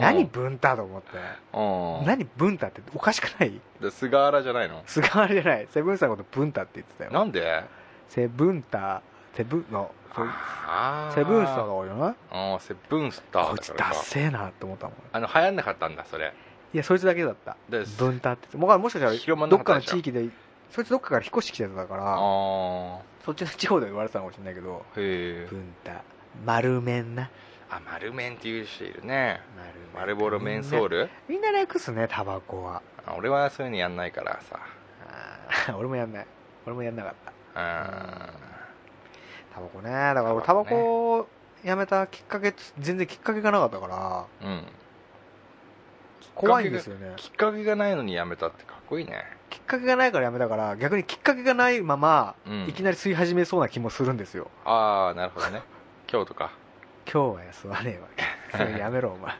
[0.00, 1.08] 何ブンタと思って、
[1.54, 2.06] うん。
[2.06, 3.60] 何ブンタっておかしくない？
[3.80, 4.82] で菅原じゃないの？
[4.86, 5.68] 菅原じゃない。
[5.70, 7.10] セブンスターのことブンタって言ってたよ。
[7.12, 7.64] なんで？
[8.08, 9.02] セブンタ
[9.40, 9.90] セブンの
[11.14, 12.14] セブンスターが多いよな。
[12.30, 14.94] あーセブンスターこいつダッセーなって思ったもん。
[15.12, 16.34] あの流行んなかったんだそれ。
[16.74, 17.56] いやそいつだけだった。
[17.70, 18.54] でブンタって。
[18.58, 20.28] もうもしかしたらどっかの地域で
[20.70, 22.18] そいつどっかから引っ越してきてたからあ
[23.24, 26.02] そっちの地方で言われてたかもしれないけどあへえブンタ
[26.44, 27.30] 丸麺な。
[27.70, 29.40] あ丸麺っていう人いるね。
[29.94, 31.08] 丸丸ボロメンソール？
[31.28, 32.82] みんな略すねタバコは。
[33.06, 34.60] あ俺はそういうのやんないからさ。
[35.78, 36.26] 俺もやんない。
[36.66, 37.14] 俺もやんなかっ
[37.54, 37.60] た。
[37.60, 37.64] う
[38.46, 38.49] ん
[39.54, 39.90] タバコね。
[39.90, 41.28] だから俺タバコ
[41.64, 44.64] やめたきっかけ全然きっかけがなかったからうん。
[46.34, 47.12] 怖いんですよね。
[47.16, 49.24] きっかけがないのにやめたってかっこいいね。
[49.50, 52.66] きっかけがないからやめたから逆にきっかけがないまま、うん。
[52.68, 54.50] いきなり吸い始めそうな気もするんですよ。
[54.64, 55.62] ああなるほどね。
[56.10, 56.50] 今日とか。
[57.12, 58.08] 今日は吸わねえわ。
[58.52, 59.34] それやめろお前。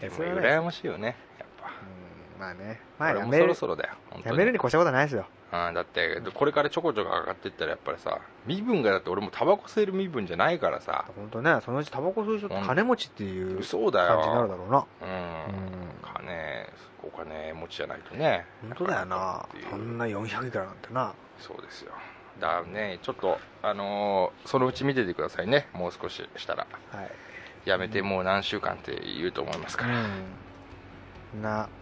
[0.00, 1.68] でも羨ましいよねやっぱ。
[1.68, 2.80] うんまあね。
[2.98, 3.44] まあやめる。
[3.44, 3.94] そろそろだよ
[4.24, 11.04] やめるに越したことはないですようん、だってこれからちょこちょこ上がっていったらやっぱりさ身分がだって俺もタバコ吸える身分じゃないからさ。
[11.14, 14.78] 本当ねそのうちタバコ吸う人って金持ちっていうそうだ感じになるよだろうな。
[14.78, 15.92] うん。
[16.02, 16.66] 金
[17.02, 18.46] お金持ちじゃないとね。
[18.62, 19.46] 本当だよな。
[19.70, 21.12] そんな400いくらなんてな。
[21.38, 21.92] そうですよ。
[22.40, 25.68] だねちょっとあのーそのうち見ててくださいね。
[25.74, 26.66] もう少ししたら。
[26.90, 27.10] はい。
[27.66, 30.02] やめてもう何週間って言うと思いますから、
[31.34, 31.42] うん。
[31.42, 31.68] な。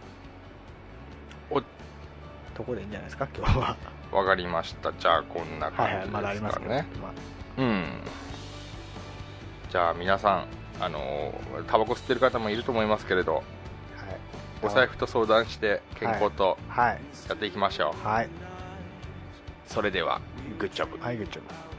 [2.61, 3.77] とこでいいんじゃないですか今日は。
[4.11, 4.93] わかりました。
[4.93, 7.61] じゃあこんなはいはい感じまだありますけどですかねまあ。
[7.61, 7.85] うん。
[9.69, 10.47] じゃあ皆さん
[10.79, 13.43] あのータバコ吸ってる方もいると思いますけれどはい。
[14.61, 16.99] お財布と相談して健康とはい。
[17.29, 18.29] やっていきましょう、はい。
[19.65, 20.21] それでは
[20.59, 21.03] グッジョブ。
[21.03, 21.70] はいグッジョブ